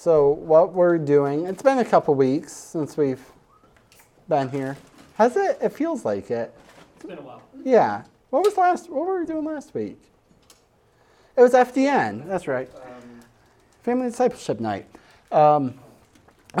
So 0.00 0.30
what 0.30 0.72
we're 0.72 0.96
doing, 0.96 1.44
it's 1.44 1.62
been 1.62 1.76
a 1.76 1.84
couple 1.84 2.14
weeks 2.14 2.54
since 2.54 2.96
we've 2.96 3.22
been 4.30 4.48
here. 4.48 4.78
Has 5.16 5.36
it? 5.36 5.58
It 5.60 5.74
feels 5.74 6.06
like 6.06 6.30
it. 6.30 6.54
It's 6.96 7.04
been 7.04 7.18
a 7.18 7.20
while. 7.20 7.42
Yeah. 7.62 8.04
What 8.30 8.42
was 8.42 8.56
last? 8.56 8.88
What 8.88 9.06
were 9.06 9.20
we 9.20 9.26
doing 9.26 9.44
last 9.44 9.74
week? 9.74 10.00
It 11.36 11.42
was 11.42 11.52
FDN. 11.52 12.26
That's 12.26 12.48
right. 12.48 12.70
Um, 12.76 13.20
Family 13.82 14.08
Discipleship 14.08 14.58
Night. 14.58 14.86
Um, 15.30 15.74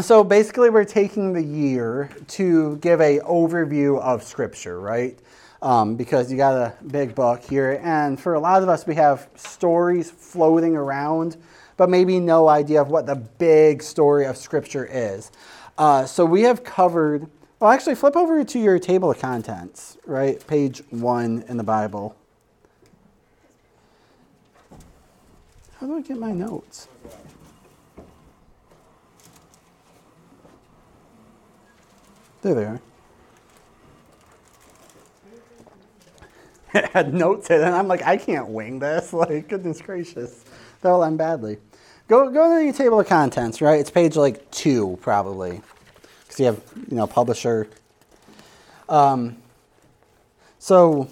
so 0.02 0.22
basically, 0.22 0.68
we're 0.68 0.84
taking 0.84 1.32
the 1.32 1.42
year 1.42 2.10
to 2.28 2.76
give 2.76 3.00
a 3.00 3.20
overview 3.20 3.98
of 4.02 4.22
Scripture, 4.22 4.80
right? 4.80 5.18
Um, 5.62 5.96
because 5.96 6.30
you 6.30 6.36
got 6.36 6.56
a 6.56 6.74
big 6.88 7.14
book 7.14 7.42
here, 7.42 7.80
and 7.82 8.20
for 8.20 8.34
a 8.34 8.40
lot 8.40 8.62
of 8.62 8.68
us, 8.68 8.86
we 8.86 8.96
have 8.96 9.30
stories 9.34 10.10
floating 10.10 10.76
around, 10.76 11.38
but 11.80 11.88
maybe 11.88 12.20
no 12.20 12.46
idea 12.46 12.78
of 12.82 12.90
what 12.90 13.06
the 13.06 13.14
big 13.14 13.82
story 13.82 14.26
of 14.26 14.36
Scripture 14.36 14.84
is. 14.84 15.32
Uh, 15.78 16.04
so 16.04 16.26
we 16.26 16.42
have 16.42 16.62
covered. 16.62 17.26
Well, 17.58 17.70
actually, 17.70 17.94
flip 17.94 18.16
over 18.16 18.44
to 18.44 18.58
your 18.58 18.78
table 18.78 19.10
of 19.10 19.18
contents, 19.18 19.96
right? 20.04 20.46
Page 20.46 20.82
one 20.90 21.42
in 21.48 21.56
the 21.56 21.62
Bible. 21.62 22.14
How 25.78 25.86
do 25.86 25.96
I 25.96 26.02
get 26.02 26.18
my 26.18 26.32
notes? 26.32 26.86
There 32.42 32.54
they 32.54 32.64
are. 32.64 32.80
Had 36.92 37.14
notes 37.14 37.48
in 37.48 37.62
it, 37.62 37.64
and 37.64 37.74
I'm 37.74 37.88
like, 37.88 38.02
I 38.02 38.18
can't 38.18 38.48
wing 38.48 38.80
this. 38.80 39.12
Like, 39.14 39.48
goodness 39.48 39.80
gracious. 39.80 40.44
That'll 40.82 41.04
end 41.04 41.16
badly. 41.16 41.56
Go, 42.10 42.28
go 42.28 42.58
to 42.58 42.64
your 42.64 42.72
table 42.72 42.98
of 42.98 43.06
contents, 43.06 43.62
right? 43.62 43.78
It's 43.78 43.88
page 43.88 44.16
like 44.16 44.50
two, 44.50 44.98
probably. 45.00 45.60
Because 46.22 46.40
you 46.40 46.46
have, 46.46 46.60
you 46.88 46.96
know, 46.96 47.06
publisher. 47.06 47.68
Um, 48.88 49.36
so, 50.58 51.08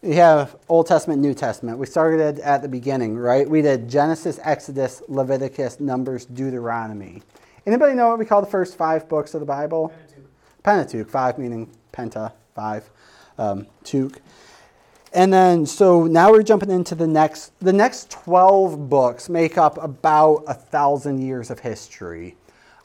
you 0.00 0.12
have 0.12 0.54
Old 0.68 0.86
Testament, 0.86 1.20
New 1.20 1.34
Testament. 1.34 1.76
We 1.76 1.86
started 1.86 2.38
at 2.38 2.62
the 2.62 2.68
beginning, 2.68 3.18
right? 3.18 3.50
We 3.50 3.62
did 3.62 3.90
Genesis, 3.90 4.38
Exodus, 4.44 5.02
Leviticus, 5.08 5.80
Numbers, 5.80 6.24
Deuteronomy. 6.24 7.24
Anybody 7.66 7.94
know 7.94 8.10
what 8.10 8.20
we 8.20 8.24
call 8.26 8.42
the 8.42 8.46
first 8.46 8.76
five 8.76 9.08
books 9.08 9.34
of 9.34 9.40
the 9.40 9.46
Bible? 9.46 9.88
Pentateuch, 9.88 10.62
Pentateuch, 10.62 11.10
five 11.10 11.36
meaning 11.36 11.68
penta, 11.92 12.30
five, 12.54 12.88
um, 13.38 13.66
tuch. 13.82 14.18
And 15.12 15.32
then, 15.32 15.66
so 15.66 16.04
now 16.04 16.30
we're 16.30 16.42
jumping 16.42 16.70
into 16.70 16.94
the 16.94 17.06
next, 17.06 17.58
the 17.58 17.72
next 17.72 18.10
12 18.10 18.88
books 18.88 19.28
make 19.28 19.58
up 19.58 19.82
about 19.82 20.44
a 20.46 20.54
thousand 20.54 21.20
years 21.20 21.50
of 21.50 21.58
history. 21.58 22.36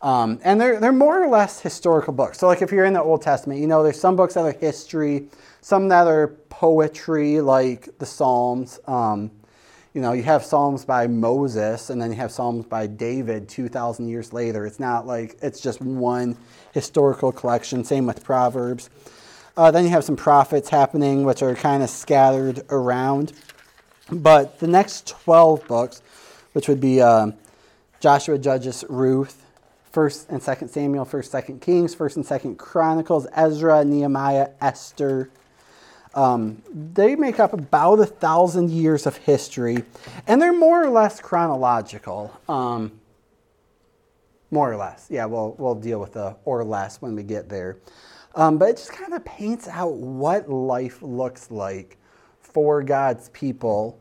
Um, 0.01 0.39
and 0.43 0.59
they're, 0.59 0.79
they're 0.79 0.91
more 0.91 1.23
or 1.23 1.27
less 1.27 1.59
historical 1.59 2.13
books. 2.13 2.39
So, 2.39 2.47
like 2.47 2.61
if 2.61 2.71
you're 2.71 2.85
in 2.85 2.93
the 2.93 3.01
Old 3.01 3.21
Testament, 3.21 3.59
you 3.59 3.67
know, 3.67 3.83
there's 3.83 3.99
some 3.99 4.15
books 4.15 4.35
that 4.35 4.45
are 4.45 4.51
history, 4.51 5.27
some 5.61 5.87
that 5.89 6.07
are 6.07 6.27
poetry, 6.49 7.41
like 7.41 7.97
the 7.97 8.05
Psalms. 8.05 8.79
Um, 8.87 9.31
you 9.95 10.01
know, 10.01 10.11
you 10.11 10.23
have 10.23 10.43
Psalms 10.43 10.83
by 10.83 11.07
Moses 11.07 11.89
and 11.89 12.01
then 12.01 12.11
you 12.11 12.17
have 12.17 12.31
Psalms 12.31 12.65
by 12.65 12.85
David 12.85 13.47
2,000 13.47 14.09
years 14.09 14.33
later. 14.33 14.65
It's 14.65 14.79
not 14.79 15.07
like 15.07 15.37
it's 15.41 15.61
just 15.61 15.79
one 15.79 16.35
historical 16.73 17.31
collection. 17.31 17.83
Same 17.83 18.05
with 18.05 18.21
Proverbs. 18.23 18.89
Uh, 19.57 19.71
then 19.71 19.83
you 19.83 19.89
have 19.89 20.03
some 20.03 20.15
prophets 20.15 20.69
happening, 20.69 21.23
which 21.23 21.41
are 21.41 21.55
kind 21.55 21.81
of 21.81 21.89
scattered 21.89 22.63
around. 22.69 23.33
But 24.11 24.59
the 24.59 24.67
next 24.67 25.07
12 25.07 25.67
books, 25.67 26.01
which 26.53 26.67
would 26.67 26.81
be 26.81 27.01
uh, 27.01 27.31
Joshua, 27.99 28.37
Judges, 28.37 28.83
Ruth, 28.89 29.45
1st 29.93 30.29
and 30.29 30.41
2nd 30.41 30.69
Samuel, 30.69 31.05
1st, 31.05 31.43
2nd 31.43 31.61
Kings, 31.61 31.95
1st 31.95 32.15
and 32.17 32.25
2nd 32.25 32.57
Chronicles, 32.57 33.27
Ezra, 33.33 33.85
Nehemiah, 33.85 34.49
Esther, 34.59 35.29
um, 36.15 36.61
they 36.73 37.15
make 37.17 37.41
up 37.41 37.51
about 37.51 37.99
a 37.99 38.05
thousand 38.05 38.71
years 38.71 39.05
of 39.05 39.17
history, 39.17 39.83
and 40.25 40.41
they're 40.41 40.53
more 40.53 40.81
or 40.81 40.89
less 40.89 41.19
chronological. 41.19 42.33
Um, 42.47 42.99
more 44.49 44.71
or 44.71 44.77
less, 44.77 45.07
yeah. 45.09 45.25
We'll 45.25 45.55
we'll 45.57 45.75
deal 45.75 45.99
with 45.99 46.13
the 46.13 46.37
or 46.45 46.63
less 46.63 47.01
when 47.01 47.15
we 47.15 47.23
get 47.23 47.49
there. 47.49 47.77
Um, 48.35 48.57
but 48.57 48.69
it 48.69 48.77
just 48.77 48.91
kind 48.91 49.13
of 49.13 49.23
paints 49.23 49.67
out 49.67 49.93
what 49.93 50.49
life 50.49 51.01
looks 51.01 51.49
like 51.49 51.97
for 52.39 52.83
God's 52.83 53.29
people 53.29 53.99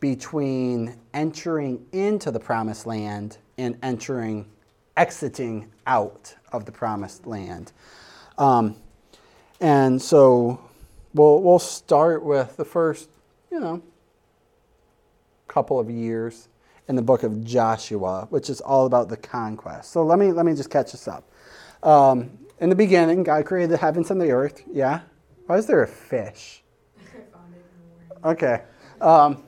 between 0.00 0.96
entering 1.14 1.86
into 1.92 2.30
the 2.30 2.40
promised 2.40 2.86
land 2.86 3.38
and 3.58 3.78
entering, 3.82 4.46
exiting 4.96 5.70
out 5.86 6.34
of 6.52 6.64
the 6.64 6.72
promised 6.72 7.26
land. 7.26 7.72
Um, 8.38 8.76
and 9.60 10.02
so 10.02 10.60
we'll, 11.14 11.40
we'll 11.42 11.58
start 11.58 12.24
with 12.24 12.56
the 12.56 12.64
first, 12.64 13.08
you 13.50 13.60
know, 13.60 13.82
couple 15.48 15.78
of 15.80 15.88
years 15.88 16.48
in 16.88 16.96
the 16.96 17.02
book 17.02 17.22
of 17.22 17.42
Joshua, 17.42 18.26
which 18.30 18.50
is 18.50 18.60
all 18.60 18.84
about 18.84 19.08
the 19.08 19.16
conquest. 19.16 19.90
So 19.90 20.04
let 20.04 20.18
me, 20.18 20.32
let 20.32 20.44
me 20.44 20.54
just 20.54 20.70
catch 20.70 20.92
this 20.92 21.08
up. 21.08 21.30
Um, 21.82 22.38
in 22.60 22.70
the 22.70 22.76
beginning, 22.76 23.22
God 23.22 23.44
created 23.44 23.70
the 23.70 23.76
heavens 23.76 24.10
and 24.10 24.20
the 24.20 24.30
earth. 24.30 24.62
Yeah? 24.70 25.00
Why 25.46 25.58
is 25.58 25.66
there 25.66 25.82
a 25.82 25.86
fish? 25.86 26.62
Okay. 28.24 28.62
Um, 29.00 29.44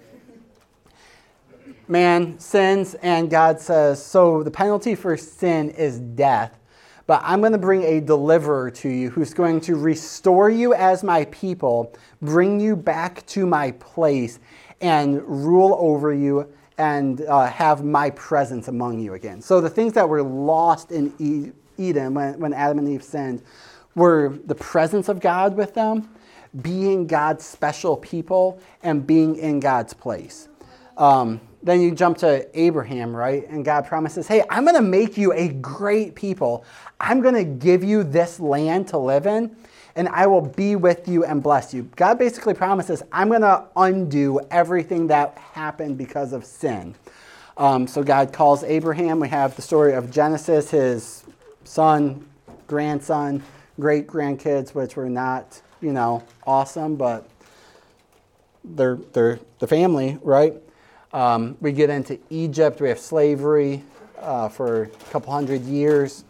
man 1.88 2.38
sins, 2.38 2.94
and 2.94 3.30
God 3.30 3.60
says, 3.60 4.04
So 4.04 4.42
the 4.42 4.50
penalty 4.50 4.94
for 4.94 5.16
sin 5.16 5.70
is 5.70 5.98
death, 5.98 6.58
but 7.06 7.20
I'm 7.24 7.40
going 7.40 7.52
to 7.52 7.58
bring 7.58 7.82
a 7.82 8.00
deliverer 8.00 8.70
to 8.72 8.88
you 8.88 9.10
who's 9.10 9.32
going 9.32 9.60
to 9.62 9.74
restore 9.74 10.50
you 10.50 10.74
as 10.74 11.02
my 11.02 11.24
people, 11.26 11.96
bring 12.20 12.60
you 12.60 12.76
back 12.76 13.26
to 13.28 13.46
my 13.46 13.72
place, 13.72 14.38
and 14.80 15.22
rule 15.22 15.76
over 15.80 16.12
you 16.12 16.52
and 16.76 17.22
uh, 17.22 17.46
have 17.46 17.84
my 17.84 18.10
presence 18.10 18.68
among 18.68 19.00
you 19.00 19.14
again. 19.14 19.42
So 19.42 19.60
the 19.60 19.70
things 19.70 19.94
that 19.94 20.08
were 20.08 20.22
lost 20.22 20.92
in 20.92 21.12
Eden 21.78 22.14
when, 22.14 22.38
when 22.38 22.52
Adam 22.52 22.78
and 22.78 22.88
Eve 22.88 23.02
sinned 23.02 23.42
were 23.94 24.38
the 24.46 24.54
presence 24.54 25.08
of 25.08 25.20
God 25.20 25.56
with 25.56 25.74
them, 25.74 26.08
being 26.62 27.06
God's 27.06 27.44
special 27.44 27.96
people, 27.96 28.60
and 28.82 29.06
being 29.06 29.36
in 29.36 29.60
God's 29.60 29.94
place. 29.94 30.48
Um, 30.96 31.40
then 31.62 31.80
you 31.80 31.92
jump 31.94 32.18
to 32.18 32.46
Abraham, 32.58 33.14
right? 33.14 33.48
And 33.48 33.64
God 33.64 33.86
promises, 33.86 34.26
hey, 34.28 34.44
I'm 34.48 34.64
going 34.64 34.76
to 34.76 34.82
make 34.82 35.16
you 35.16 35.32
a 35.32 35.48
great 35.48 36.14
people. 36.14 36.64
I'm 37.00 37.20
going 37.20 37.34
to 37.34 37.44
give 37.44 37.82
you 37.82 38.04
this 38.04 38.38
land 38.38 38.88
to 38.88 38.98
live 38.98 39.26
in, 39.26 39.56
and 39.96 40.08
I 40.08 40.26
will 40.26 40.40
be 40.40 40.76
with 40.76 41.08
you 41.08 41.24
and 41.24 41.42
bless 41.42 41.74
you. 41.74 41.82
God 41.96 42.18
basically 42.18 42.54
promises, 42.54 43.02
I'm 43.12 43.28
going 43.28 43.40
to 43.40 43.64
undo 43.76 44.40
everything 44.50 45.08
that 45.08 45.36
happened 45.38 45.98
because 45.98 46.32
of 46.32 46.44
sin. 46.44 46.94
Um, 47.56 47.88
so 47.88 48.04
God 48.04 48.32
calls 48.32 48.62
Abraham. 48.62 49.18
We 49.18 49.28
have 49.28 49.56
the 49.56 49.62
story 49.62 49.94
of 49.94 50.12
Genesis, 50.12 50.70
his 50.70 51.24
son, 51.68 52.26
grandson, 52.66 53.42
great 53.78 54.06
grandkids, 54.06 54.74
which 54.74 54.96
were 54.96 55.10
not, 55.10 55.60
you 55.80 55.92
know, 55.92 56.24
awesome, 56.46 56.96
but 56.96 57.28
they're, 58.64 58.96
they're 59.12 59.38
the 59.58 59.66
family, 59.66 60.18
right? 60.22 60.54
Um, 61.12 61.56
we 61.60 61.72
get 61.72 61.90
into 61.90 62.18
Egypt, 62.30 62.80
we 62.80 62.88
have 62.88 62.98
slavery 62.98 63.82
uh, 64.18 64.48
for 64.48 64.84
a 64.84 64.88
couple 65.10 65.32
hundred 65.32 65.62
years, 65.62 66.24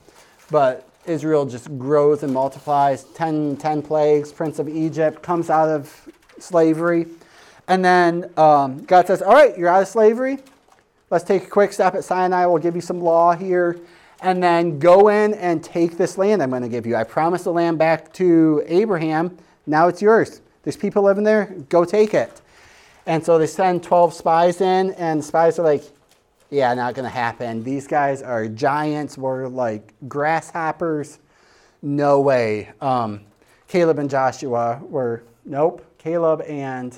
but 0.51 0.89
Israel 1.07 1.47
just 1.47 1.77
grows 1.79 2.23
and 2.23 2.33
multiplies. 2.33 3.05
10, 3.05 3.57
10 3.57 3.83
plagues, 3.83 4.33
Prince 4.33 4.59
of 4.59 4.69
Egypt 4.69 5.23
comes 5.23 5.51
out 5.51 5.69
of 5.69 6.09
slavery. 6.39 7.07
And 7.69 7.85
then 7.85 8.31
um, 8.37 8.85
God 8.85 9.07
says, 9.07 9.23
All 9.23 9.33
right, 9.33 9.57
you're 9.57 9.69
out 9.69 9.83
of 9.83 9.89
slavery. 9.89 10.39
Let's 11.11 11.25
take 11.25 11.45
a 11.45 11.49
quick 11.49 11.73
step 11.73 11.95
at 11.95 12.05
Sinai. 12.05 12.45
We'll 12.47 12.59
give 12.59 12.75
you 12.75 12.83
some 12.83 13.01
law 13.01 13.35
here. 13.35 13.79
And 14.21 14.43
then 14.43 14.79
go 14.79 15.09
in 15.09 15.35
and 15.35 15.63
take 15.63 15.97
this 15.97 16.19
land 16.19 16.43
I'm 16.43 16.51
going 16.51 16.63
to 16.63 16.69
give 16.69 16.87
you. 16.87 16.97
I 16.97 17.05
promised 17.05 17.45
the 17.45 17.53
land 17.53 17.79
back 17.79 18.13
to 18.15 18.65
Abraham. 18.67 19.37
Now 19.67 19.89
it's 19.89 20.03
yours. 20.03 20.41
There's 20.65 20.77
people 20.77 21.03
living 21.03 21.25
there. 21.25 21.55
Go 21.69 21.85
take 21.85 22.15
it. 22.15 22.41
And 23.07 23.25
so 23.25 23.39
they 23.39 23.47
send 23.47 23.83
12 23.83 24.13
spies 24.13 24.61
in, 24.61 24.91
and 24.93 25.21
the 25.21 25.25
spies 25.25 25.59
are 25.59 25.63
like, 25.63 25.83
yeah, 26.51 26.75
not 26.75 26.95
going 26.95 27.05
to 27.05 27.11
happen. 27.11 27.63
These 27.63 27.87
guys 27.87 28.23
are 28.23 28.49
giants. 28.49 29.17
We're 29.17 29.49
like 29.49 29.93
grasshoppers. 30.09 31.19
No 31.81 32.21
way. 32.21 32.71
Um, 32.81 33.21
Caleb 33.69 33.99
and 33.99 34.11
Joshua 34.11 34.81
were, 34.83 35.23
nope. 35.45 35.85
Caleb 35.99 36.43
and 36.43 36.97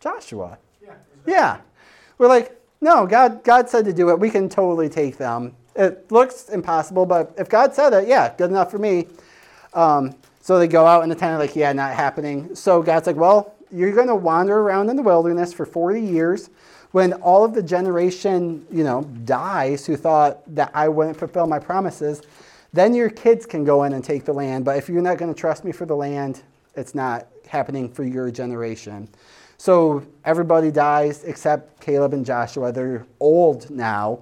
Joshua. 0.00 0.58
yeah. 0.82 0.94
Yeah. 1.26 1.60
We're 2.18 2.28
like, 2.28 2.59
no, 2.80 3.06
God, 3.06 3.44
God 3.44 3.68
said 3.68 3.84
to 3.84 3.92
do 3.92 4.10
it. 4.10 4.18
We 4.18 4.30
can 4.30 4.48
totally 4.48 4.88
take 4.88 5.16
them. 5.16 5.54
It 5.76 6.10
looks 6.10 6.48
impossible, 6.48 7.06
but 7.06 7.32
if 7.38 7.48
God 7.48 7.74
said 7.74 7.92
it, 7.92 8.08
yeah, 8.08 8.34
good 8.36 8.50
enough 8.50 8.70
for 8.70 8.78
me. 8.78 9.06
Um, 9.74 10.14
so 10.40 10.58
they 10.58 10.66
go 10.66 10.86
out 10.86 11.02
and 11.02 11.12
the 11.12 11.16
tent 11.16 11.38
like, 11.38 11.54
yeah, 11.54 11.72
not 11.72 11.94
happening. 11.94 12.54
So 12.54 12.82
God's 12.82 13.06
like, 13.06 13.16
well, 13.16 13.54
you're 13.70 13.94
going 13.94 14.08
to 14.08 14.16
wander 14.16 14.58
around 14.58 14.90
in 14.90 14.96
the 14.96 15.02
wilderness 15.02 15.52
for 15.52 15.64
40 15.64 16.00
years. 16.00 16.50
when 16.92 17.12
all 17.14 17.44
of 17.44 17.54
the 17.54 17.62
generation, 17.62 18.66
you 18.70 18.82
know, 18.82 19.02
dies 19.24 19.86
who 19.86 19.96
thought 19.96 20.42
that 20.54 20.70
I 20.74 20.88
wouldn't 20.88 21.16
fulfill 21.16 21.46
my 21.46 21.58
promises, 21.58 22.22
then 22.72 22.94
your 22.94 23.10
kids 23.10 23.46
can 23.46 23.64
go 23.64 23.84
in 23.84 23.92
and 23.92 24.04
take 24.04 24.24
the 24.24 24.32
land. 24.32 24.64
But 24.64 24.76
if 24.76 24.88
you're 24.88 25.02
not 25.02 25.18
going 25.18 25.32
to 25.32 25.38
trust 25.38 25.64
me 25.64 25.72
for 25.72 25.86
the 25.86 25.94
land, 25.94 26.42
it's 26.74 26.94
not 26.94 27.28
happening 27.48 27.88
for 27.88 28.04
your 28.04 28.30
generation. 28.30 29.08
So 29.60 30.06
everybody 30.24 30.70
dies 30.70 31.22
except 31.22 31.82
Caleb 31.82 32.14
and 32.14 32.24
Joshua. 32.24 32.72
They're 32.72 33.04
old 33.20 33.68
now. 33.68 34.20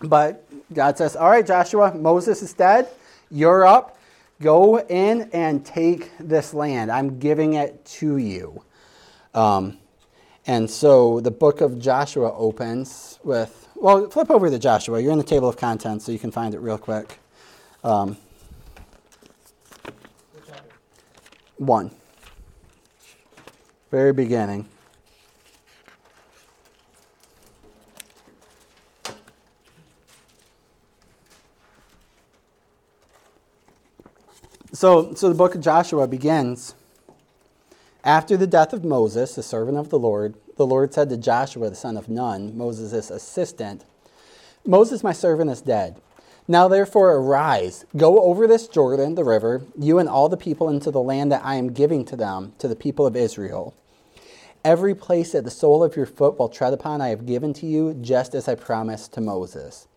But 0.00 0.48
God 0.72 0.96
says, 0.96 1.16
All 1.16 1.28
right, 1.28 1.46
Joshua, 1.46 1.92
Moses 1.94 2.40
is 2.40 2.54
dead. 2.54 2.88
You're 3.30 3.66
up. 3.66 3.98
Go 4.40 4.80
in 4.80 5.28
and 5.34 5.66
take 5.66 6.10
this 6.18 6.54
land. 6.54 6.90
I'm 6.90 7.18
giving 7.18 7.52
it 7.52 7.84
to 8.00 8.16
you. 8.16 8.62
Um, 9.34 9.76
and 10.46 10.70
so 10.70 11.20
the 11.20 11.30
book 11.30 11.60
of 11.60 11.78
Joshua 11.78 12.34
opens 12.34 13.18
with, 13.22 13.68
well, 13.74 14.08
flip 14.08 14.30
over 14.30 14.48
to 14.48 14.58
Joshua. 14.58 14.98
You're 14.98 15.12
in 15.12 15.18
the 15.18 15.24
table 15.24 15.50
of 15.50 15.58
contents, 15.58 16.06
so 16.06 16.10
you 16.10 16.18
can 16.18 16.30
find 16.30 16.54
it 16.54 16.60
real 16.60 16.78
quick. 16.78 17.18
Um, 17.82 18.16
one. 21.58 21.90
Very 23.94 24.12
beginning. 24.12 24.66
So, 34.72 35.14
so 35.14 35.28
the 35.28 35.36
book 35.36 35.54
of 35.54 35.60
Joshua 35.60 36.08
begins. 36.08 36.74
After 38.02 38.36
the 38.36 38.48
death 38.48 38.72
of 38.72 38.84
Moses, 38.84 39.36
the 39.36 39.44
servant 39.44 39.78
of 39.78 39.90
the 39.90 39.98
Lord, 40.00 40.34
the 40.56 40.66
Lord 40.66 40.92
said 40.92 41.08
to 41.10 41.16
Joshua, 41.16 41.70
the 41.70 41.76
son 41.76 41.96
of 41.96 42.08
Nun, 42.08 42.58
Moses' 42.58 43.10
assistant, 43.10 43.84
Moses, 44.66 45.04
my 45.04 45.12
servant, 45.12 45.52
is 45.52 45.60
dead. 45.60 46.00
Now 46.48 46.66
therefore 46.66 47.12
arise, 47.12 47.84
go 47.96 48.20
over 48.24 48.48
this 48.48 48.66
Jordan, 48.66 49.14
the 49.14 49.22
river, 49.22 49.62
you 49.78 50.00
and 50.00 50.08
all 50.08 50.28
the 50.28 50.36
people 50.36 50.68
into 50.68 50.90
the 50.90 51.00
land 51.00 51.30
that 51.30 51.44
I 51.44 51.54
am 51.54 51.72
giving 51.72 52.04
to 52.06 52.16
them, 52.16 52.54
to 52.58 52.66
the 52.66 52.74
people 52.74 53.06
of 53.06 53.14
Israel. 53.14 53.72
Every 54.64 54.94
place 54.94 55.32
that 55.32 55.44
the 55.44 55.50
sole 55.50 55.84
of 55.84 55.94
your 55.94 56.06
foot 56.06 56.38
will 56.38 56.48
tread 56.48 56.72
upon, 56.72 57.02
I 57.02 57.08
have 57.08 57.26
given 57.26 57.52
to 57.54 57.66
you, 57.66 57.94
just 58.00 58.34
as 58.34 58.48
I 58.48 58.54
promised 58.54 59.12
to 59.12 59.20
Moses. 59.20 59.88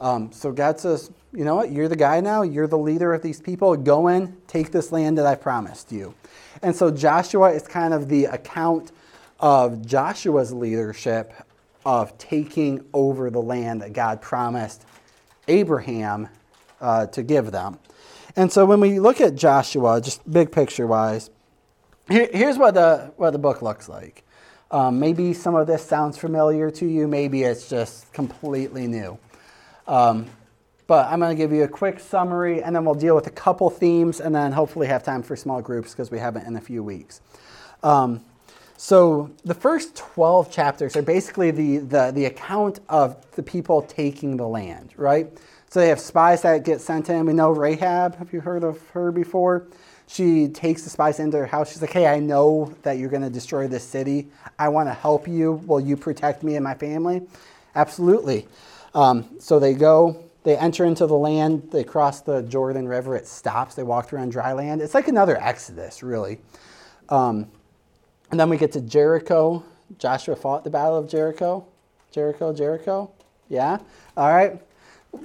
Um, 0.00 0.32
so 0.32 0.52
God 0.52 0.80
says, 0.80 1.10
you 1.32 1.44
know 1.44 1.56
what? 1.56 1.72
You're 1.72 1.88
the 1.88 1.96
guy 1.96 2.20
now. 2.20 2.42
You're 2.42 2.66
the 2.66 2.78
leader 2.78 3.12
of 3.12 3.22
these 3.22 3.40
people. 3.40 3.76
Go 3.76 4.08
in, 4.08 4.36
take 4.46 4.70
this 4.72 4.92
land 4.92 5.18
that 5.18 5.26
I 5.26 5.34
promised 5.34 5.92
you. 5.92 6.14
And 6.62 6.74
so 6.74 6.90
Joshua 6.90 7.50
is 7.50 7.66
kind 7.66 7.92
of 7.92 8.08
the 8.08 8.26
account 8.26 8.92
of 9.40 9.84
Joshua's 9.84 10.52
leadership 10.52 11.32
of 11.84 12.16
taking 12.18 12.84
over 12.92 13.30
the 13.30 13.42
land 13.42 13.82
that 13.82 13.92
God 13.92 14.20
promised 14.22 14.84
Abraham 15.48 16.28
uh, 16.80 17.06
to 17.08 17.22
give 17.22 17.50
them. 17.50 17.78
And 18.36 18.52
so 18.52 18.64
when 18.66 18.80
we 18.80 19.00
look 19.00 19.20
at 19.20 19.34
Joshua, 19.34 20.00
just 20.00 20.30
big 20.30 20.52
picture 20.52 20.86
wise, 20.86 21.30
here, 22.10 22.28
here's 22.32 22.58
what 22.58 22.74
the, 22.74 23.12
what 23.16 23.30
the 23.30 23.38
book 23.38 23.62
looks 23.62 23.88
like. 23.88 24.24
Um, 24.70 25.00
maybe 25.00 25.32
some 25.32 25.54
of 25.54 25.66
this 25.66 25.82
sounds 25.82 26.18
familiar 26.18 26.70
to 26.72 26.86
you, 26.86 27.08
maybe 27.08 27.42
it's 27.42 27.68
just 27.68 28.12
completely 28.12 28.86
new. 28.86 29.18
Um, 29.86 30.26
but 30.86 31.06
I'm 31.06 31.20
going 31.20 31.36
to 31.36 31.40
give 31.40 31.52
you 31.52 31.64
a 31.64 31.68
quick 31.68 32.00
summary 32.00 32.62
and 32.62 32.74
then 32.74 32.84
we'll 32.84 32.94
deal 32.94 33.14
with 33.14 33.26
a 33.26 33.30
couple 33.30 33.70
themes 33.70 34.20
and 34.20 34.34
then 34.34 34.52
hopefully 34.52 34.86
have 34.86 35.02
time 35.02 35.22
for 35.22 35.36
small 35.36 35.62
groups 35.62 35.92
because 35.92 36.10
we 36.10 36.18
haven't 36.18 36.46
in 36.46 36.56
a 36.56 36.60
few 36.60 36.82
weeks. 36.82 37.20
Um, 37.82 38.22
so 38.76 39.30
the 39.44 39.54
first 39.54 39.96
12 39.96 40.50
chapters 40.50 40.96
are 40.96 41.02
basically 41.02 41.50
the, 41.50 41.78
the, 41.78 42.12
the 42.14 42.24
account 42.26 42.80
of 42.88 43.16
the 43.32 43.42
people 43.42 43.82
taking 43.82 44.36
the 44.36 44.46
land, 44.46 44.94
right? 44.96 45.28
So 45.68 45.80
they 45.80 45.88
have 45.88 46.00
spies 46.00 46.42
that 46.42 46.64
get 46.64 46.80
sent 46.80 47.10
in. 47.10 47.26
We 47.26 47.32
know 47.32 47.50
Rahab, 47.50 48.16
have 48.16 48.32
you 48.32 48.40
heard 48.40 48.64
of 48.64 48.80
her 48.90 49.12
before? 49.12 49.66
She 50.08 50.48
takes 50.48 50.82
the 50.82 50.90
spies 50.90 51.20
into 51.20 51.36
her 51.36 51.46
house. 51.46 51.70
She's 51.70 51.82
like, 51.82 51.92
hey, 51.92 52.06
I 52.06 52.18
know 52.18 52.74
that 52.82 52.96
you're 52.96 53.10
going 53.10 53.22
to 53.22 53.30
destroy 53.30 53.68
this 53.68 53.84
city. 53.84 54.28
I 54.58 54.68
want 54.70 54.88
to 54.88 54.94
help 54.94 55.28
you. 55.28 55.52
Will 55.66 55.80
you 55.80 55.98
protect 55.98 56.42
me 56.42 56.56
and 56.56 56.64
my 56.64 56.74
family? 56.74 57.22
Absolutely. 57.74 58.48
Um, 58.94 59.28
so 59.38 59.58
they 59.58 59.74
go, 59.74 60.24
they 60.44 60.56
enter 60.56 60.86
into 60.86 61.06
the 61.06 61.14
land, 61.14 61.68
they 61.70 61.84
cross 61.84 62.22
the 62.22 62.42
Jordan 62.42 62.88
River, 62.88 63.16
it 63.16 63.26
stops, 63.26 63.74
they 63.74 63.82
walk 63.82 64.08
through 64.08 64.20
on 64.20 64.30
dry 64.30 64.54
land. 64.54 64.80
It's 64.80 64.94
like 64.94 65.08
another 65.08 65.36
Exodus, 65.36 66.02
really. 66.02 66.38
Um, 67.10 67.46
and 68.30 68.40
then 68.40 68.48
we 68.48 68.56
get 68.56 68.72
to 68.72 68.80
Jericho. 68.80 69.62
Joshua 69.98 70.36
fought 70.36 70.64
the 70.64 70.70
Battle 70.70 70.96
of 70.96 71.08
Jericho. 71.08 71.66
Jericho, 72.10 72.54
Jericho. 72.54 73.10
Yeah? 73.48 73.78
All 74.16 74.32
right. 74.32 74.60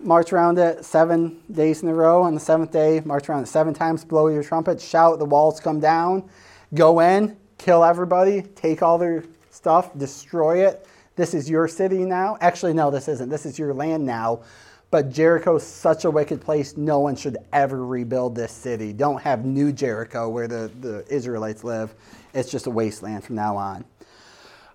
March 0.01 0.33
around 0.33 0.57
it 0.57 0.85
seven 0.85 1.41
days 1.51 1.83
in 1.83 1.89
a 1.89 1.94
row. 1.94 2.24
On 2.24 2.33
the 2.33 2.39
seventh 2.39 2.71
day, 2.71 3.01
march 3.06 3.30
around 3.30 3.44
it 3.44 3.47
seven 3.47 3.74
times, 3.74 4.06
blow 4.06 4.27
your 4.27 4.44
trumpet, 4.44 4.81
shout, 4.81 5.19
the 5.19 5.25
walls 5.25 5.59
come 5.59 5.80
down. 5.80 6.30
Go 6.74 7.00
in, 7.00 7.38
kill 7.57 7.83
everybody, 7.83 8.41
take 8.41 8.81
all 8.81 8.97
their 8.97 9.24
stuff, 9.51 9.97
destroy 9.97 10.68
it. 10.68 10.88
This 11.15 11.33
is 11.33 11.50
your 11.50 11.68
city 11.68 12.00
now. 12.00 12.38
Actually, 12.41 12.74
no, 12.74 12.89
this 12.89 13.07
isn't. 13.07 13.30
This 13.30 13.45
is 13.45 13.59
your 13.59 13.74
land 13.74 14.06
now. 14.06 14.41
But 14.89 15.09
Jericho 15.09 15.56
is 15.56 15.63
such 15.63 16.06
a 16.06 16.12
wicked 16.12 16.39
place, 16.39 16.77
no 16.77 17.00
one 17.00 17.15
should 17.15 17.38
ever 17.51 17.85
rebuild 17.85 18.35
this 18.35 18.51
city. 18.51 18.94
Don't 18.94 19.21
have 19.21 19.44
New 19.44 19.71
Jericho 19.71 20.30
where 20.30 20.47
the, 20.47 20.71
the 20.81 21.06
Israelites 21.09 21.63
live. 21.63 21.95
It's 22.33 22.51
just 22.51 22.68
a 22.68 22.69
wasteland 22.69 23.24
from 23.24 23.35
now 23.35 23.57
on. 23.57 23.85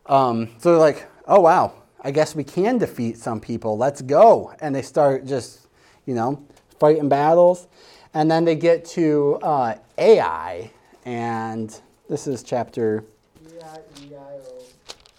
Um, 0.06 0.49
so 0.58 0.70
they're 0.70 0.81
like, 0.81 1.06
oh, 1.26 1.40
wow, 1.40 1.72
I 2.08 2.10
guess 2.10 2.34
we 2.34 2.43
can 2.43 2.78
defeat 2.78 3.19
some 3.19 3.38
people. 3.38 3.76
Let's 3.76 4.00
go. 4.00 4.55
And 4.60 4.75
they 4.75 4.81
start 4.81 5.26
just, 5.26 5.66
you 6.06 6.14
know, 6.14 6.43
fighting 6.81 7.10
battles. 7.10 7.69
And 8.14 8.31
then 8.31 8.46
they 8.46 8.55
get 8.55 8.87
to 8.87 9.38
uh, 9.43 9.75
Ai. 9.99 10.70
And 11.05 11.78
this 12.08 12.26
is 12.26 12.43
chapter. 12.43 13.05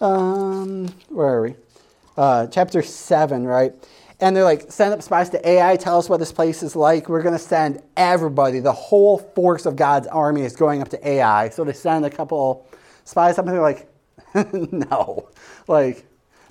Um, 0.00 0.88
where 1.10 1.28
are 1.28 1.42
we? 1.42 1.54
Uh, 2.16 2.48
chapter 2.48 2.82
7, 2.82 3.46
right? 3.46 3.72
and 4.20 4.34
they're 4.34 4.42
like, 4.42 4.72
send 4.72 4.92
up 4.92 5.00
spies 5.00 5.30
to 5.30 5.48
Ai, 5.48 5.76
tell 5.76 5.96
us 5.96 6.08
what 6.08 6.18
this 6.18 6.32
place 6.32 6.60
is 6.64 6.74
like. 6.74 7.08
We're 7.08 7.22
going 7.22 7.36
to 7.36 7.38
send 7.38 7.84
everybody. 7.96 8.58
The 8.58 8.72
whole 8.72 9.18
force 9.18 9.64
of 9.64 9.76
God's 9.76 10.08
army 10.08 10.42
is 10.42 10.56
going 10.56 10.82
up 10.82 10.88
to 10.88 11.08
Ai. 11.08 11.50
So 11.50 11.62
they 11.62 11.72
send 11.72 12.04
a 12.04 12.10
couple 12.10 12.68
spies 13.04 13.38
up, 13.38 13.46
and 13.46 13.54
they're 13.54 13.62
like, 13.62 13.88
no. 14.72 15.28
Like, 15.68 16.04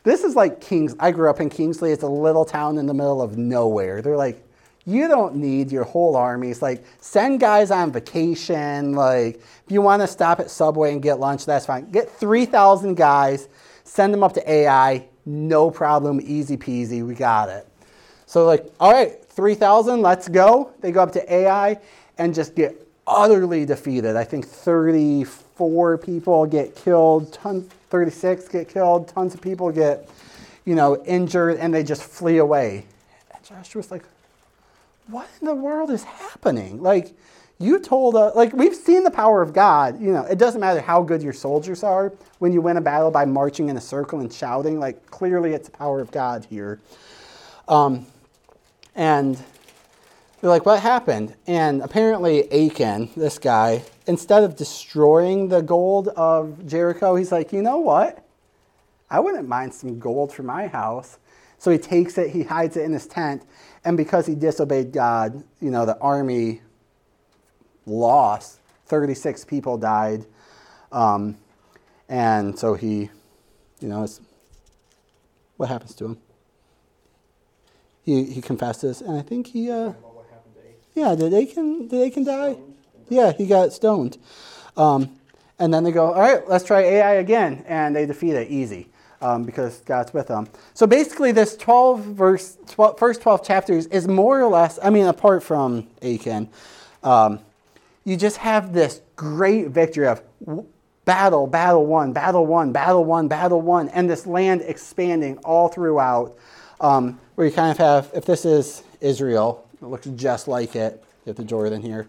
this 0.09 0.23
is 0.23 0.35
like 0.35 0.61
Kings. 0.61 0.95
I 0.99 1.11
grew 1.11 1.29
up 1.29 1.39
in 1.39 1.49
Kingsley. 1.49 1.91
It's 1.91 2.03
a 2.03 2.07
little 2.07 2.45
town 2.45 2.77
in 2.77 2.85
the 2.85 2.93
middle 2.93 3.21
of 3.21 3.37
nowhere. 3.37 4.01
They're 4.01 4.17
like, 4.17 4.43
you 4.85 5.07
don't 5.07 5.35
need 5.35 5.71
your 5.71 5.83
whole 5.83 6.15
army. 6.15 6.49
It's 6.49 6.61
like, 6.61 6.83
send 6.99 7.39
guys 7.39 7.69
on 7.69 7.91
vacation. 7.91 8.93
Like, 8.93 9.35
if 9.35 9.65
you 9.67 9.81
want 9.81 10.01
to 10.01 10.07
stop 10.07 10.39
at 10.39 10.49
Subway 10.49 10.93
and 10.93 11.01
get 11.01 11.19
lunch, 11.19 11.45
that's 11.45 11.65
fine. 11.65 11.91
Get 11.91 12.09
3,000 12.09 12.95
guys, 12.95 13.49
send 13.83 14.13
them 14.13 14.23
up 14.23 14.33
to 14.33 14.51
Ai 14.51 15.05
no 15.29 15.69
problem, 15.69 16.19
easy 16.23 16.57
peasy, 16.57 17.05
we 17.05 17.13
got 17.13 17.49
it. 17.49 17.67
So 18.25 18.45
like, 18.45 18.65
all 18.79 18.91
right, 18.91 19.23
3,000, 19.25 20.01
let's 20.01 20.27
go. 20.27 20.71
They 20.81 20.91
go 20.91 21.01
up 21.01 21.11
to 21.13 21.33
Ai 21.33 21.79
and 22.17 22.33
just 22.33 22.55
get 22.55 22.87
utterly 23.07 23.65
defeated. 23.65 24.15
I 24.15 24.23
think 24.23 24.47
34 24.47 25.97
people 25.99 26.45
get 26.45 26.75
killed, 26.75 27.33
36 27.89 28.47
get 28.47 28.69
killed, 28.69 29.07
tons 29.07 29.33
of 29.33 29.41
people 29.41 29.71
get, 29.71 30.09
you 30.65 30.75
know, 30.75 31.03
injured, 31.03 31.57
and 31.57 31.73
they 31.73 31.83
just 31.83 32.03
flee 32.03 32.37
away. 32.37 32.85
And 33.33 33.43
Joshua's 33.43 33.91
like, 33.91 34.03
what 35.07 35.27
in 35.41 35.47
the 35.47 35.55
world 35.55 35.89
is 35.89 36.03
happening? 36.03 36.81
Like, 36.81 37.13
you 37.57 37.79
told 37.79 38.15
us, 38.15 38.35
like, 38.35 38.53
we've 38.53 38.75
seen 38.75 39.03
the 39.03 39.11
power 39.11 39.41
of 39.41 39.51
God. 39.51 39.99
You 39.99 40.13
know, 40.13 40.23
it 40.23 40.37
doesn't 40.37 40.61
matter 40.61 40.79
how 40.79 41.01
good 41.01 41.21
your 41.21 41.33
soldiers 41.33 41.83
are 41.83 42.13
when 42.37 42.53
you 42.53 42.61
win 42.61 42.77
a 42.77 42.81
battle 42.81 43.11
by 43.11 43.25
marching 43.25 43.69
in 43.69 43.75
a 43.75 43.81
circle 43.81 44.21
and 44.21 44.31
shouting. 44.31 44.79
Like, 44.79 45.07
clearly 45.07 45.53
it's 45.53 45.67
the 45.67 45.77
power 45.77 45.99
of 45.99 46.09
God 46.11 46.45
here. 46.45 46.79
Um, 47.67 48.05
and 48.95 49.35
they're 50.39 50.49
like, 50.49 50.65
what 50.65 50.79
happened? 50.79 51.35
And 51.47 51.81
apparently, 51.81 52.49
Achan, 52.51 53.09
this 53.17 53.37
guy, 53.39 53.83
instead 54.09 54.43
of 54.43 54.55
destroying 54.55 55.49
the 55.49 55.61
gold 55.61 56.07
of 56.09 56.65
Jericho, 56.65 57.15
he's 57.15 57.31
like, 57.31 57.53
you 57.53 57.61
know 57.61 57.77
what? 57.77 58.25
I 59.07 59.19
wouldn't 59.19 59.47
mind 59.47 59.71
some 59.71 59.99
gold 59.99 60.33
for 60.33 60.41
my 60.41 60.65
house. 60.65 61.19
So 61.59 61.69
he 61.69 61.77
takes 61.77 62.17
it, 62.17 62.31
he 62.31 62.41
hides 62.41 62.75
it 62.75 62.85
in 62.85 62.91
his 62.91 63.05
tent, 63.05 63.43
and 63.85 63.95
because 63.95 64.25
he 64.25 64.33
disobeyed 64.33 64.91
God, 64.91 65.43
you 65.61 65.69
know, 65.69 65.85
the 65.85 65.95
army 65.99 66.61
lost. 67.85 68.59
36 68.87 69.45
people 69.45 69.77
died. 69.77 70.25
Um, 70.91 71.37
and 72.07 72.57
so 72.57 72.73
he, 72.73 73.11
you 73.79 73.87
know, 73.87 74.07
what 75.57 75.69
happens 75.69 75.93
to 75.95 76.05
him? 76.05 76.17
He, 78.01 78.23
he 78.23 78.41
confesses, 78.41 79.01
and 79.01 79.15
I 79.15 79.21
think 79.21 79.47
he, 79.47 79.69
uh, 79.69 79.93
yeah, 80.95 81.13
did 81.13 81.31
Achan, 81.31 81.89
did 81.89 82.07
Achan 82.07 82.23
die? 82.23 82.57
Yeah, 83.09 83.31
he 83.33 83.45
got 83.47 83.73
stoned. 83.73 84.17
Um, 84.77 85.11
and 85.57 85.73
then 85.73 85.83
they 85.83 85.91
go, 85.91 86.13
all 86.13 86.21
right, 86.21 86.47
let's 86.47 86.63
try 86.63 86.81
Ai 86.81 87.13
again. 87.15 87.63
And 87.67 87.95
they 87.95 88.05
defeat 88.05 88.33
it 88.33 88.49
easy. 88.49 88.87
um, 89.21 89.43
because 89.43 89.79
God's 89.79 90.13
with 90.13 90.27
them. 90.27 90.47
So 90.73 90.87
basically, 90.87 91.31
this 91.31 91.55
12 91.57 91.99
verse, 92.01 92.57
12, 92.67 92.97
first 92.97 93.21
12 93.21 93.45
chapters 93.45 93.85
is 93.87 94.07
more 94.07 94.39
or 94.41 94.47
less, 94.47 94.79
I 94.81 94.89
mean, 94.89 95.05
apart 95.05 95.43
from 95.43 95.87
Achan, 96.01 96.49
um, 97.03 97.39
you 98.05 98.17
just 98.17 98.37
have 98.37 98.73
this 98.73 99.01
great 99.15 99.67
victory 99.67 100.07
of 100.07 100.21
battle, 101.05 101.47
battle 101.47 101.85
one, 101.85 102.13
battle 102.13 102.45
one, 102.45 102.71
battle 102.71 103.03
one, 103.03 103.27
battle 103.27 103.61
one, 103.61 103.89
and 103.89 104.09
this 104.09 104.25
land 104.25 104.61
expanding 104.61 105.37
all 105.39 105.67
throughout. 105.67 106.37
Um, 106.81 107.19
where 107.35 107.45
you 107.45 107.53
kind 107.53 107.71
of 107.71 107.77
have, 107.77 108.11
if 108.13 108.25
this 108.25 108.45
is 108.45 108.83
Israel, 109.01 109.67
it 109.81 109.85
looks 109.85 110.07
just 110.15 110.47
like 110.47 110.75
it. 110.75 111.03
Get 111.25 111.35
the 111.35 111.43
Jordan 111.43 111.81
here. 111.81 112.07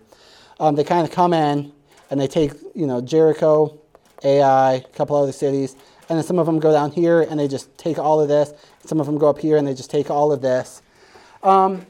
Um, 0.61 0.77
they 0.77 0.85
kind 0.85 1.07
of 1.07 1.13
come 1.13 1.33
in 1.33 1.73
and 2.11 2.21
they 2.21 2.27
take, 2.29 2.53
you 2.75 2.87
know, 2.87 3.01
Jericho, 3.01 3.81
Ai, 4.23 4.75
a 4.75 4.81
couple 4.83 5.17
other 5.17 5.33
cities, 5.33 5.75
and 6.09 6.19
then 6.19 6.25
some 6.25 6.39
of 6.39 6.47
them 6.47 6.61
go 6.61 6.71
down 6.71 6.93
here 6.93 7.23
and 7.23 7.41
they 7.41 7.49
just 7.49 7.77
take 7.79 7.99
all 7.99 8.21
of 8.21 8.29
this. 8.29 8.53
Some 8.85 9.01
of 9.01 9.07
them 9.07 9.17
go 9.17 9.29
up 9.29 9.39
here 9.39 9.57
and 9.57 9.67
they 9.67 9.75
just 9.75 9.91
take 9.91 10.11
all 10.11 10.33
of 10.33 10.43
this. 10.43 10.83
Um, 11.43 11.87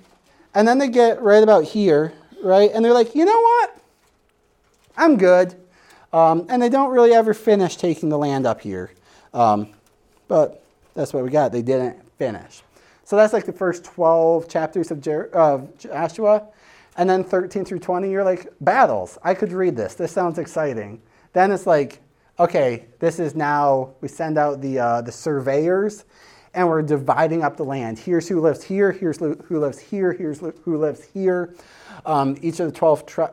and 0.55 0.69
then 0.69 0.79
they 0.79 0.89
get 0.89 1.21
right 1.21 1.43
about 1.43 1.65
here, 1.65 2.13
right? 2.43 2.71
And 2.73 2.85
they're 2.85 2.93
like, 2.93 3.15
you 3.15 3.25
know 3.25 3.41
what? 3.41 3.77
I'm 4.97 5.17
good. 5.17 5.57
Um, 6.13 6.47
and 6.49 6.63
they 6.63 6.69
don't 6.69 6.91
really 6.91 7.13
ever 7.13 7.35
finish 7.35 7.77
taking 7.77 8.09
the 8.09 8.19
land 8.19 8.47
up 8.47 8.61
here. 8.61 8.93
Um, 9.35 9.71
but 10.29 10.63
that's 10.95 11.13
what 11.13 11.25
we 11.25 11.31
got. 11.31 11.51
They 11.51 11.63
didn't 11.63 11.97
finish. 12.19 12.63
So 13.05 13.17
that's 13.17 13.33
like 13.33 13.47
the 13.47 13.53
first 13.53 13.85
12 13.85 14.49
chapters 14.49 14.91
of, 14.91 15.01
Jer- 15.01 15.31
of 15.33 15.77
Joshua. 15.79 16.47
And 16.97 17.09
then 17.09 17.25
13 17.25 17.65
through 17.65 17.79
20, 17.79 18.11
you're 18.11 18.25
like, 18.25 18.49
battles. 18.61 19.19
I 19.23 19.35
could 19.35 19.53
read 19.53 19.77
this. 19.77 19.95
This 19.95 20.13
sounds 20.13 20.39
exciting. 20.39 21.01
Then 21.33 21.53
it's 21.53 21.67
like, 21.67 22.01
okay, 22.39 22.87
this 22.99 23.19
is 23.19 23.35
now, 23.35 23.95
we 24.01 24.09
send 24.09 24.39
out 24.39 24.61
the, 24.61 24.79
uh, 24.79 25.01
the 25.03 25.13
surveyors 25.13 26.05
and 26.55 26.67
we're 26.69 26.83
dividing 26.83 27.43
up 27.43 27.57
the 27.57 27.65
land. 27.65 27.99
Here's 27.99 28.29
who 28.29 28.41
lives 28.41 28.65
here, 28.65 28.91
here's 28.91 29.19
who 29.19 29.61
lives 29.61 29.79
here, 29.79 30.13
here's 30.13 30.41
who 30.41 30.77
lives 30.79 31.05
here. 31.05 31.55
Um, 32.05 32.37
each 32.43 32.59
of 32.61 32.67
the 32.67 32.77
12, 32.77 33.07
tri- 33.07 33.31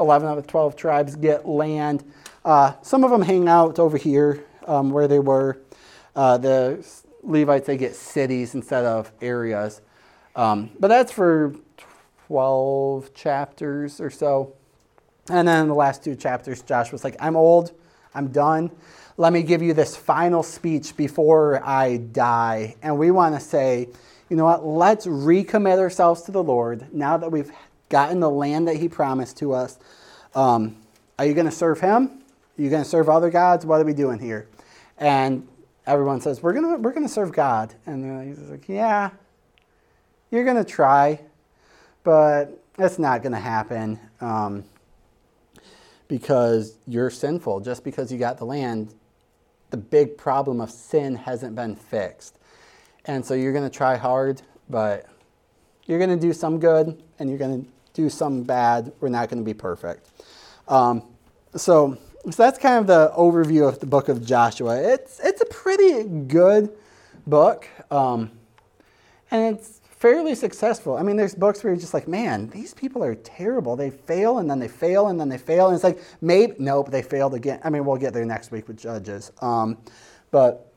11 0.00 0.28
of 0.28 0.36
the 0.36 0.42
12 0.42 0.76
tribes 0.76 1.16
get 1.16 1.46
land. 1.46 2.04
Uh, 2.44 2.72
some 2.82 3.04
of 3.04 3.10
them 3.10 3.22
hang 3.22 3.48
out 3.48 3.78
over 3.78 3.96
here 3.96 4.44
um, 4.66 4.90
where 4.90 5.06
they 5.06 5.18
were. 5.18 5.60
Uh, 6.16 6.38
the 6.38 6.84
Levites, 7.22 7.66
they 7.66 7.76
get 7.76 7.94
cities 7.94 8.54
instead 8.54 8.84
of 8.84 9.12
areas. 9.20 9.80
Um, 10.34 10.70
but 10.80 10.88
that's 10.88 11.12
for 11.12 11.54
12 12.28 13.14
chapters 13.14 14.00
or 14.00 14.10
so. 14.10 14.54
And 15.30 15.48
then 15.48 15.68
the 15.68 15.74
last 15.74 16.04
two 16.04 16.14
chapters, 16.14 16.62
Josh 16.62 16.92
was 16.92 17.04
like, 17.04 17.16
I'm 17.20 17.36
old, 17.36 17.72
I'm 18.14 18.28
done. 18.28 18.70
Let 19.16 19.32
me 19.32 19.42
give 19.42 19.62
you 19.62 19.74
this 19.74 19.96
final 19.96 20.42
speech 20.42 20.96
before 20.96 21.62
I 21.66 21.96
die. 21.96 22.76
And 22.82 22.98
we 22.98 23.10
want 23.10 23.34
to 23.34 23.40
say, 23.40 23.88
you 24.28 24.36
know 24.36 24.44
what? 24.44 24.64
Let's 24.64 25.06
recommit 25.06 25.78
ourselves 25.78 26.22
to 26.22 26.32
the 26.32 26.42
Lord 26.42 26.92
now 26.94 27.16
that 27.16 27.32
we've 27.32 27.50
gotten 27.88 28.20
the 28.20 28.30
land 28.30 28.68
that 28.68 28.76
He 28.76 28.88
promised 28.88 29.38
to 29.38 29.54
us. 29.54 29.78
Um, 30.34 30.76
are 31.18 31.24
you 31.24 31.34
going 31.34 31.46
to 31.46 31.52
serve 31.52 31.80
Him? 31.80 32.22
Are 32.58 32.62
you 32.62 32.70
going 32.70 32.82
to 32.82 32.88
serve 32.88 33.08
other 33.08 33.30
gods? 33.30 33.64
What 33.64 33.80
are 33.80 33.84
we 33.84 33.94
doing 33.94 34.18
here? 34.18 34.46
And 34.98 35.48
everyone 35.86 36.20
says, 36.20 36.42
We're 36.42 36.52
going 36.52 36.76
to 36.76 36.76
we're 36.76 36.92
gonna 36.92 37.08
serve 37.08 37.32
God. 37.32 37.74
And 37.86 38.28
he's 38.28 38.38
like, 38.50 38.68
Yeah, 38.68 39.10
you're 40.30 40.44
going 40.44 40.56
to 40.56 40.64
try, 40.64 41.20
but 42.08 42.58
that's 42.74 42.98
not 42.98 43.22
going 43.22 43.32
to 43.32 43.38
happen. 43.38 44.00
Um, 44.22 44.64
because 46.08 46.78
you're 46.86 47.10
sinful. 47.10 47.60
Just 47.60 47.84
because 47.84 48.10
you 48.10 48.18
got 48.18 48.38
the 48.38 48.46
land, 48.46 48.94
the 49.68 49.76
big 49.76 50.16
problem 50.16 50.58
of 50.62 50.70
sin 50.70 51.14
hasn't 51.16 51.54
been 51.54 51.76
fixed. 51.76 52.38
And 53.04 53.22
so 53.22 53.34
you're 53.34 53.52
going 53.52 53.68
to 53.68 53.76
try 53.76 53.96
hard, 53.96 54.40
but 54.70 55.04
you're 55.84 55.98
going 55.98 56.08
to 56.08 56.16
do 56.16 56.32
some 56.32 56.58
good 56.58 56.98
and 57.18 57.28
you're 57.28 57.38
going 57.38 57.62
to 57.62 57.70
do 57.92 58.08
some 58.08 58.42
bad. 58.42 58.90
We're 59.00 59.10
not 59.10 59.28
going 59.28 59.42
to 59.42 59.44
be 59.44 59.52
perfect. 59.52 60.08
Um, 60.66 61.02
so, 61.54 61.98
so 62.24 62.42
that's 62.42 62.58
kind 62.58 62.78
of 62.78 62.86
the 62.86 63.12
overview 63.18 63.68
of 63.68 63.80
the 63.80 63.86
book 63.86 64.08
of 64.08 64.24
Joshua. 64.24 64.80
It's, 64.80 65.20
it's 65.22 65.42
a 65.42 65.46
pretty 65.46 66.04
good 66.04 66.70
book. 67.26 67.68
Um, 67.90 68.30
and 69.30 69.58
it's 69.58 69.82
fairly 69.98 70.34
successful. 70.34 70.96
I 70.96 71.02
mean, 71.02 71.16
there's 71.16 71.34
books 71.34 71.62
where 71.62 71.72
you're 71.72 71.80
just 71.80 71.94
like, 71.94 72.06
man, 72.06 72.48
these 72.50 72.72
people 72.72 73.02
are 73.02 73.14
terrible. 73.16 73.76
They 73.76 73.90
fail 73.90 74.38
and 74.38 74.50
then 74.50 74.58
they 74.58 74.68
fail 74.68 75.08
and 75.08 75.20
then 75.20 75.28
they 75.28 75.38
fail. 75.38 75.66
And 75.66 75.74
it's 75.74 75.84
like, 75.84 76.00
maybe, 76.20 76.54
nope, 76.58 76.90
they 76.90 77.02
failed 77.02 77.34
again. 77.34 77.60
I 77.64 77.70
mean, 77.70 77.84
we'll 77.84 77.96
get 77.96 78.12
there 78.12 78.24
next 78.24 78.50
week 78.50 78.68
with 78.68 78.78
Judges. 78.78 79.32
Um, 79.40 79.78
but 80.30 80.72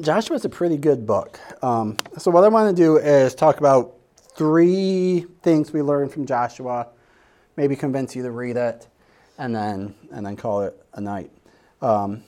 Joshua's 0.00 0.44
a 0.44 0.48
pretty 0.48 0.76
good 0.76 1.06
book. 1.06 1.40
Um, 1.62 1.96
so, 2.18 2.30
what 2.30 2.44
I 2.44 2.48
want 2.48 2.74
to 2.74 2.82
do 2.82 2.98
is 2.98 3.34
talk 3.34 3.58
about 3.58 3.94
three 4.36 5.26
things 5.42 5.72
we 5.72 5.82
learned 5.82 6.12
from 6.12 6.26
Joshua, 6.26 6.88
maybe 7.56 7.74
convince 7.74 8.14
you 8.14 8.22
to 8.22 8.30
read 8.30 8.56
it, 8.56 8.86
and 9.38 9.54
then, 9.54 9.94
and 10.12 10.24
then 10.24 10.36
call 10.36 10.62
it 10.62 10.80
a 10.94 11.00
night. 11.00 11.30
Um, 11.80 12.22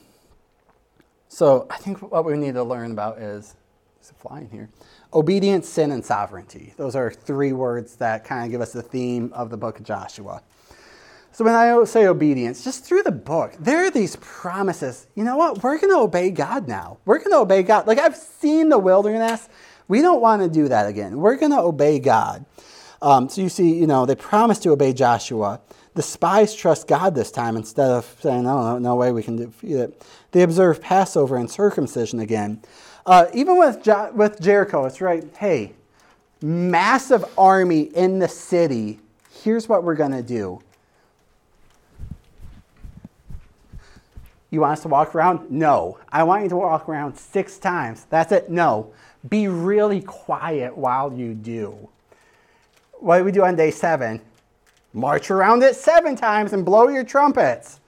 so, 1.29 1.67
I 1.71 1.77
think 1.77 2.11
what 2.11 2.25
we 2.25 2.37
need 2.37 2.55
to 2.55 2.65
learn 2.65 2.93
about 2.93 3.19
is, 3.19 3.55
is 4.03 4.11
it 4.11 4.17
flying 4.17 4.49
here? 4.49 4.69
Obedience, 5.13 5.69
sin, 5.69 5.91
and 5.91 6.05
sovereignty. 6.05 6.73
Those 6.77 6.95
are 6.95 7.11
three 7.11 7.53
words 7.53 7.97
that 7.97 8.25
kind 8.25 8.45
of 8.45 8.51
give 8.51 8.61
us 8.61 8.73
the 8.73 8.83
theme 8.83 9.33
of 9.35 9.51
the 9.51 9.57
book 9.57 9.79
of 9.79 9.85
Joshua. 9.85 10.43
So 11.33 11.45
when 11.45 11.55
I 11.55 11.83
say 11.85 12.07
obedience, 12.07 12.65
just 12.65 12.85
through 12.85 13.05
the 13.05 13.13
book, 13.13 13.55
there 13.59 13.85
are 13.85 13.91
these 13.91 14.17
promises. 14.17 15.07
You 15.15 15.25
know 15.25 15.37
what? 15.37 15.63
We're 15.63 15.79
going 15.79 15.93
to 15.93 16.01
obey 16.01 16.31
God 16.31 16.69
now. 16.69 16.99
We're 17.05 17.19
going 17.19 17.31
to 17.31 17.39
obey 17.39 17.63
God. 17.63 17.87
Like 17.87 17.99
I've 17.99 18.17
seen 18.17 18.69
the 18.69 18.79
wilderness. 18.79 19.49
We 19.89 20.03
don't 20.03 20.21
want 20.21 20.43
to 20.43 20.49
do 20.49 20.69
that 20.69 20.87
again. 20.87 21.19
We're 21.19 21.37
going 21.37 21.53
to 21.53 21.61
obey 21.61 21.99
God. 21.99 22.45
Um, 23.03 23.29
so 23.29 23.41
you 23.41 23.49
see, 23.49 23.75
you 23.75 23.87
know, 23.87 24.07
they 24.07 24.15
promise 24.15 24.59
to 24.61 24.71
obey 24.71 24.93
Joshua. 24.93 25.61
The 25.95 26.03
spies 26.03 26.55
trust 26.55 26.87
God 26.87 27.15
this 27.15 27.31
time 27.31 27.57
instead 27.57 27.91
of 27.91 28.17
saying, 28.21 28.45
"No, 28.45 28.63
no, 28.63 28.79
no 28.79 28.95
way 28.95 29.11
we 29.11 29.23
can 29.23 29.37
defeat 29.37 29.73
it." 29.73 30.07
They 30.31 30.43
observe 30.43 30.81
Passover 30.81 31.37
and 31.37 31.51
circumcision 31.51 32.21
again. 32.21 32.63
Uh, 33.11 33.27
even 33.35 33.59
with, 33.59 33.85
with 34.15 34.41
Jericho, 34.41 34.85
it's 34.85 35.01
right, 35.01 35.25
hey, 35.37 35.73
massive 36.43 37.25
army 37.37 37.81
in 37.97 38.21
the 38.21 38.29
city. 38.29 39.01
Here's 39.43 39.69
what 39.69 39.83
we're 39.83 39.97
going 39.97 40.13
to 40.13 40.23
do. 40.23 40.63
You 44.51 44.61
want 44.61 44.75
us 44.75 44.83
to 44.83 44.89
walk 44.89 45.13
around? 45.17 45.51
No. 45.51 45.99
I 46.13 46.23
want 46.23 46.45
you 46.45 46.51
to 46.51 46.57
walk 46.57 46.89
around 46.89 47.17
six 47.17 47.59
times. 47.59 48.07
That's 48.11 48.31
it? 48.31 48.49
No. 48.49 48.93
Be 49.29 49.49
really 49.49 50.03
quiet 50.03 50.77
while 50.77 51.13
you 51.13 51.35
do. 51.35 51.89
What 53.01 53.19
do 53.19 53.25
we 53.25 53.33
do 53.33 53.43
on 53.43 53.57
day 53.57 53.73
seven? 53.73 54.21
March 54.93 55.33
around 55.33 55.65
it 55.65 55.75
seven 55.75 56.15
times 56.15 56.53
and 56.53 56.65
blow 56.65 56.87
your 56.87 57.03
trumpets. 57.03 57.81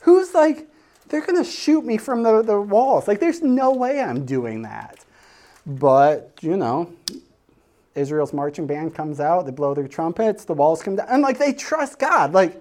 Who's 0.00 0.32
like, 0.32 0.66
they're 1.12 1.20
going 1.20 1.36
to 1.36 1.48
shoot 1.48 1.84
me 1.84 1.98
from 1.98 2.22
the, 2.22 2.42
the 2.42 2.60
walls. 2.60 3.06
Like, 3.06 3.20
there's 3.20 3.42
no 3.42 3.70
way 3.72 4.00
I'm 4.00 4.24
doing 4.24 4.62
that. 4.62 5.04
But, 5.66 6.32
you 6.40 6.56
know, 6.56 6.90
Israel's 7.94 8.32
marching 8.32 8.66
band 8.66 8.94
comes 8.94 9.20
out, 9.20 9.44
they 9.44 9.52
blow 9.52 9.74
their 9.74 9.86
trumpets, 9.86 10.46
the 10.46 10.54
walls 10.54 10.82
come 10.82 10.96
down. 10.96 11.06
And, 11.10 11.22
like, 11.22 11.38
they 11.38 11.52
trust 11.52 11.98
God. 11.98 12.32
Like, 12.32 12.60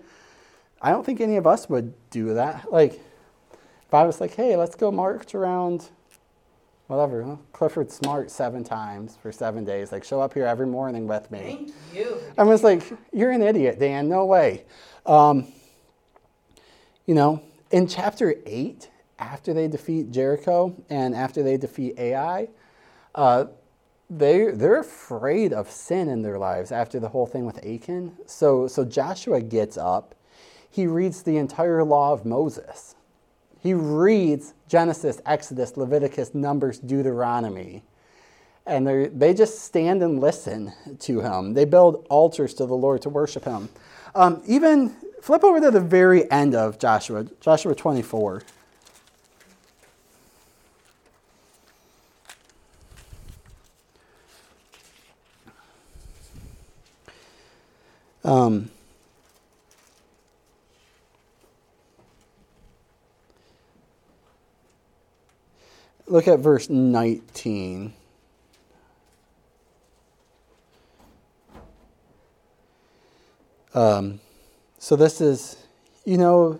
I 0.81 0.91
don't 0.91 1.05
think 1.05 1.21
any 1.21 1.37
of 1.37 1.47
us 1.47 1.69
would 1.69 1.93
do 2.09 2.33
that. 2.33 2.71
Like, 2.71 2.95
if 2.95 3.93
I 3.93 4.03
was 4.03 4.19
like, 4.19 4.35
hey, 4.35 4.57
let's 4.57 4.75
go 4.75 4.91
march 4.91 5.33
around 5.33 5.89
whatever, 6.87 7.23
huh? 7.23 7.35
Clifford 7.53 7.89
Smart 7.89 8.29
seven 8.29 8.65
times 8.65 9.17
for 9.21 9.31
seven 9.31 9.63
days. 9.63 9.93
Like, 9.93 10.03
show 10.03 10.19
up 10.19 10.33
here 10.33 10.45
every 10.45 10.67
morning 10.67 11.07
with 11.07 11.31
me. 11.31 11.39
Thank 11.39 11.73
you. 11.93 12.17
I 12.37 12.43
was 12.43 12.63
like, 12.63 12.83
you're 13.13 13.31
an 13.31 13.41
idiot, 13.41 13.79
Dan. 13.79 14.09
No 14.09 14.25
way. 14.25 14.65
Um, 15.05 15.47
you 17.05 17.15
know, 17.15 17.41
in 17.71 17.87
chapter 17.87 18.35
8, 18.45 18.89
after 19.21 19.53
they 19.53 19.67
defeat 19.67 20.11
Jericho 20.11 20.75
and 20.89 21.15
after 21.15 21.43
they 21.43 21.55
defeat 21.55 21.97
Ai, 21.97 22.49
uh, 23.15 23.45
they, 24.09 24.51
they're 24.51 24.79
afraid 24.79 25.53
of 25.53 25.71
sin 25.71 26.09
in 26.09 26.21
their 26.21 26.37
lives 26.37 26.71
after 26.71 26.99
the 26.99 27.07
whole 27.07 27.25
thing 27.25 27.45
with 27.45 27.65
Achan. 27.65 28.17
So, 28.25 28.67
so 28.67 28.83
Joshua 28.83 29.39
gets 29.39 29.77
up. 29.77 30.15
He 30.69 30.87
reads 30.87 31.23
the 31.23 31.37
entire 31.37 31.83
law 31.83 32.11
of 32.11 32.25
Moses. 32.25 32.95
He 33.59 33.73
reads 33.73 34.53
Genesis, 34.67 35.21
Exodus, 35.25 35.77
Leviticus, 35.77 36.33
Numbers, 36.33 36.79
Deuteronomy. 36.79 37.83
And 38.65 38.87
they 39.19 39.33
just 39.33 39.59
stand 39.63 40.03
and 40.03 40.19
listen 40.19 40.73
to 40.99 41.21
him. 41.21 41.53
They 41.53 41.65
build 41.65 42.05
altars 42.09 42.53
to 42.55 42.65
the 42.65 42.75
Lord 42.75 43.01
to 43.03 43.09
worship 43.09 43.45
him. 43.45 43.69
Um, 44.13 44.41
even 44.45 44.95
Flip 45.21 45.43
over 45.43 45.61
to 45.61 45.69
the 45.69 45.79
very 45.79 46.29
end 46.31 46.55
of 46.55 46.79
Joshua, 46.79 47.27
Joshua 47.39 47.75
24. 47.75 48.41
Um, 58.23 58.71
look 66.07 66.27
at 66.27 66.39
verse 66.39 66.67
19. 66.67 67.93
Um, 73.73 74.19
so 74.81 74.95
this 74.95 75.21
is, 75.21 75.57
you 76.05 76.17
know, 76.17 76.59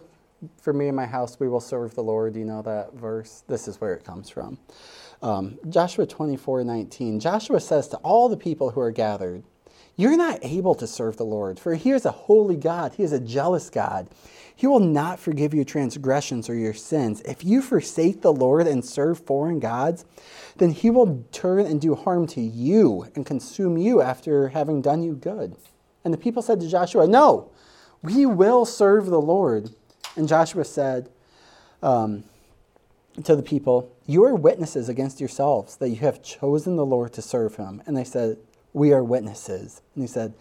for 0.61 0.73
me 0.73 0.87
and 0.87 0.95
my 0.95 1.07
house, 1.07 1.39
we 1.39 1.49
will 1.49 1.59
serve 1.59 1.95
the 1.95 2.03
Lord. 2.03 2.35
You 2.35 2.45
know 2.45 2.61
that 2.61 2.93
verse? 2.93 3.43
This 3.47 3.67
is 3.67 3.81
where 3.81 3.95
it 3.95 4.03
comes 4.03 4.29
from. 4.29 4.59
Um, 5.23 5.57
Joshua 5.69 6.05
24 6.05 6.63
19. 6.63 7.19
Joshua 7.19 7.59
says 7.59 7.87
to 7.87 7.97
all 7.97 8.29
the 8.29 8.37
people 8.37 8.69
who 8.69 8.79
are 8.79 8.91
gathered, 8.91 9.41
You're 9.95 10.15
not 10.15 10.37
able 10.43 10.75
to 10.75 10.85
serve 10.85 11.17
the 11.17 11.25
Lord, 11.25 11.59
for 11.59 11.73
he 11.73 11.89
is 11.89 12.05
a 12.05 12.11
holy 12.11 12.57
God. 12.57 12.93
He 12.93 13.01
is 13.01 13.11
a 13.11 13.19
jealous 13.19 13.71
God. 13.71 14.07
He 14.55 14.67
will 14.67 14.79
not 14.79 15.19
forgive 15.19 15.55
your 15.55 15.65
transgressions 15.65 16.47
or 16.47 16.53
your 16.53 16.75
sins. 16.75 17.21
If 17.21 17.43
you 17.43 17.59
forsake 17.63 18.21
the 18.21 18.33
Lord 18.33 18.67
and 18.67 18.85
serve 18.85 19.17
foreign 19.17 19.59
gods, 19.59 20.05
then 20.57 20.69
he 20.69 20.91
will 20.91 21.25
turn 21.31 21.65
and 21.65 21.81
do 21.81 21.95
harm 21.95 22.27
to 22.27 22.41
you 22.41 23.07
and 23.15 23.25
consume 23.25 23.79
you 23.79 23.99
after 23.99 24.49
having 24.49 24.83
done 24.83 25.01
you 25.01 25.15
good. 25.15 25.55
And 26.05 26.13
the 26.13 26.19
people 26.19 26.43
said 26.43 26.59
to 26.59 26.69
Joshua, 26.69 27.07
No, 27.07 27.49
we 28.03 28.25
will 28.25 28.65
serve 28.65 29.05
the 29.05 29.21
Lord. 29.21 29.69
And 30.15 30.27
Joshua 30.27 30.65
said 30.65 31.09
um, 31.81 32.23
to 33.23 33.35
the 33.35 33.43
people, 33.43 33.91
You 34.05 34.23
are 34.25 34.35
witnesses 34.35 34.89
against 34.89 35.19
yourselves 35.19 35.77
that 35.77 35.89
you 35.89 35.97
have 35.97 36.23
chosen 36.23 36.75
the 36.75 36.85
Lord 36.85 37.13
to 37.13 37.21
serve 37.21 37.55
him. 37.55 37.81
And 37.85 37.95
they 37.95 38.03
said, 38.03 38.37
We 38.73 38.93
are 38.93 39.03
witnesses. 39.03 39.81
And 39.95 40.03
he 40.03 40.07
said, 40.07 40.33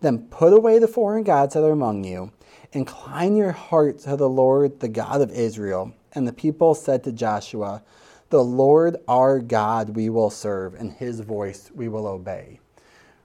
Then 0.00 0.26
put 0.28 0.52
away 0.52 0.78
the 0.78 0.88
foreign 0.88 1.24
gods 1.24 1.54
that 1.54 1.64
are 1.64 1.72
among 1.72 2.04
you. 2.04 2.32
Incline 2.72 3.36
your 3.36 3.52
heart 3.52 3.98
to 4.00 4.16
the 4.16 4.28
Lord, 4.28 4.80
the 4.80 4.88
God 4.88 5.20
of 5.20 5.30
Israel. 5.32 5.92
And 6.12 6.26
the 6.26 6.32
people 6.32 6.74
said 6.74 7.04
to 7.04 7.12
Joshua, 7.12 7.82
The 8.30 8.44
Lord 8.44 8.96
our 9.08 9.40
God 9.40 9.96
we 9.96 10.08
will 10.08 10.30
serve, 10.30 10.74
and 10.74 10.92
his 10.92 11.20
voice 11.20 11.70
we 11.74 11.88
will 11.88 12.06
obey 12.06 12.60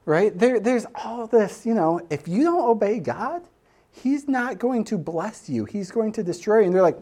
right? 0.06 0.38
There, 0.38 0.60
there's 0.60 0.86
all 0.94 1.28
this, 1.28 1.66
you 1.66 1.74
know, 1.74 2.00
if 2.10 2.28
you 2.28 2.44
don't 2.44 2.64
obey 2.64 3.00
God, 3.00 3.42
He's 4.04 4.28
not 4.28 4.60
going 4.60 4.84
to 4.86 4.98
bless 4.98 5.50
you. 5.50 5.66
He's 5.66 5.92
going 5.92 6.12
to 6.14 6.24
destroy 6.24 6.60
you. 6.60 6.66
And 6.66 6.76
they're 6.76 6.82
like, 6.82 7.00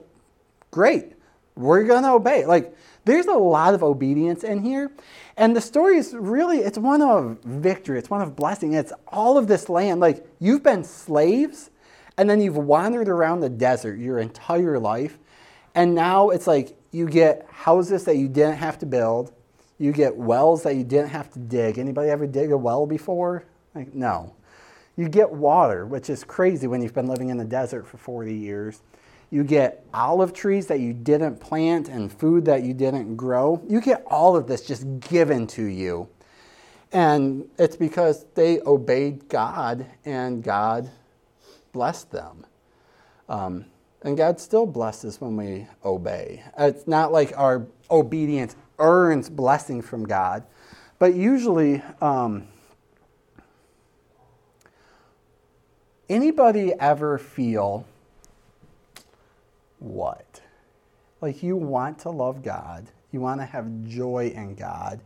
great, 0.72 1.14
we're 1.56 1.84
going 1.84 2.04
to 2.04 2.12
obey. 2.12 2.46
Like, 2.46 2.76
there's 3.06 3.26
a 3.26 3.34
lot 3.34 3.74
of 3.74 3.84
obedience 3.84 4.44
in 4.44 4.64
here. 4.64 4.92
And 5.36 5.56
the 5.56 5.62
story 5.62 5.98
is 5.98 6.14
really, 6.14 6.60
it's 6.60 6.78
one 6.78 7.02
of 7.02 7.40
victory, 7.44 8.00
it's 8.00 8.10
one 8.10 8.22
of 8.22 8.36
blessing. 8.36 8.74
It's 8.74 8.94
all 9.08 9.38
of 9.38 9.48
this 9.48 9.70
land. 9.70 10.00
Like, 10.00 10.26
you've 10.40 10.64
been 10.64 10.84
slaves, 10.84 11.70
and 12.18 12.30
then 12.30 12.40
you've 12.42 12.58
wandered 12.58 13.10
around 13.10 13.40
the 13.40 13.50
desert 13.50 13.98
your 13.98 14.20
entire 14.20 14.80
life. 14.80 15.18
And 15.76 15.96
now 15.96 16.30
it's 16.30 16.46
like 16.46 16.78
you 16.92 17.10
get 17.10 17.48
houses 17.50 18.06
that 18.06 18.18
you 18.18 18.28
didn't 18.28 18.58
have 18.58 18.78
to 18.80 18.86
build 18.86 19.34
you 19.84 19.92
get 19.92 20.16
wells 20.16 20.64
that 20.64 20.76
you 20.76 20.84
didn't 20.84 21.10
have 21.10 21.32
to 21.34 21.40
dig. 21.40 21.78
Anybody 21.78 22.10
ever 22.10 22.28
dig 22.28 22.52
a 22.52 22.58
well 22.58 22.86
before? 22.86 23.44
Like, 23.74 23.94
no. 23.94 24.34
You 24.96 25.10
get 25.10 25.32
water, 25.32 25.86
which 25.86 26.10
is 26.10 26.24
crazy 26.24 26.68
when 26.68 26.82
you've 26.82 26.94
been 26.94 27.08
living 27.08 27.30
in 27.30 27.38
the 27.38 27.46
desert 27.46 27.88
for 27.88 27.98
40 27.98 28.34
years. 28.34 28.82
You 29.32 29.44
get 29.44 29.84
olive 29.94 30.34
trees 30.34 30.68
that 30.68 30.80
you 30.80 30.94
didn't 30.94 31.40
plant 31.40 31.90
and 31.90 32.12
food 32.12 32.46
that 32.46 32.62
you 32.64 32.74
didn't 32.76 33.16
grow. 33.16 33.64
You 33.68 33.82
get 33.82 34.04
all 34.06 34.36
of 34.36 34.46
this 34.46 34.62
just 34.62 35.00
given 35.00 35.48
to 35.48 35.64
you. 35.64 36.08
And 36.92 37.50
it's 37.58 37.76
because 37.76 38.26
they 38.36 38.60
obeyed 38.62 39.28
God 39.30 39.88
and 40.06 40.44
God 40.44 40.92
blessed 41.72 42.12
them. 42.12 42.46
Um, 43.28 43.66
and 44.04 44.16
God 44.16 44.40
still 44.40 44.68
blesses 44.68 45.20
when 45.20 45.36
we 45.36 45.66
obey. 45.84 46.44
It's 46.60 46.88
not 46.88 47.12
like 47.12 47.36
our 47.36 47.66
obedience 47.90 48.56
earns 48.78 49.30
blessing 49.30 49.82
from 49.82 50.06
God. 50.06 50.44
But 51.00 51.16
usually, 51.16 51.82
um, 52.02 52.48
anybody 56.14 56.74
ever 56.80 57.18
feel 57.18 57.86
what? 59.80 60.42
Like 61.22 61.42
you 61.42 61.56
want 61.56 62.00
to 62.00 62.12
love 62.12 62.44
God, 62.44 62.86
you 63.12 63.20
want 63.20 63.42
to 63.42 63.46
have 63.46 63.84
joy 63.86 64.32
in 64.36 64.56
God. 64.56 65.00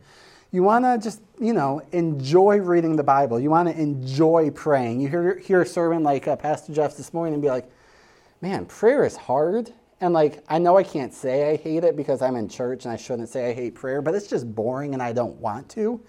You 0.50 0.62
want 0.62 0.86
to 0.86 0.98
just, 0.98 1.20
you 1.38 1.52
know, 1.52 1.82
enjoy 1.92 2.58
reading 2.58 2.96
the 2.96 3.02
Bible. 3.02 3.38
You 3.38 3.50
want 3.50 3.68
to 3.68 3.78
enjoy 3.78 4.50
praying. 4.50 4.98
You 5.02 5.08
hear, 5.08 5.38
hear 5.38 5.60
a 5.60 5.66
sermon 5.66 6.02
like 6.02 6.26
uh, 6.26 6.36
Pastor 6.36 6.72
Jeff 6.72 6.96
this 6.96 7.12
morning 7.12 7.34
and 7.34 7.42
be 7.42 7.50
like, 7.50 7.70
man, 8.40 8.64
prayer 8.64 9.04
is 9.04 9.14
hard. 9.14 9.70
And 10.00 10.14
like, 10.14 10.42
I 10.48 10.58
know 10.58 10.78
I 10.78 10.84
can't 10.84 11.12
say 11.12 11.50
I 11.50 11.56
hate 11.56 11.84
it 11.84 11.96
because 11.96 12.22
I'm 12.22 12.34
in 12.34 12.48
church 12.48 12.86
and 12.86 12.92
I 12.92 12.96
shouldn't 12.96 13.28
say 13.28 13.50
I 13.50 13.52
hate 13.52 13.74
prayer, 13.74 14.00
but 14.00 14.14
it's 14.14 14.26
just 14.26 14.54
boring 14.54 14.94
and 14.94 15.02
I 15.02 15.12
don't 15.12 15.36
want 15.36 15.68
to. 15.70 16.00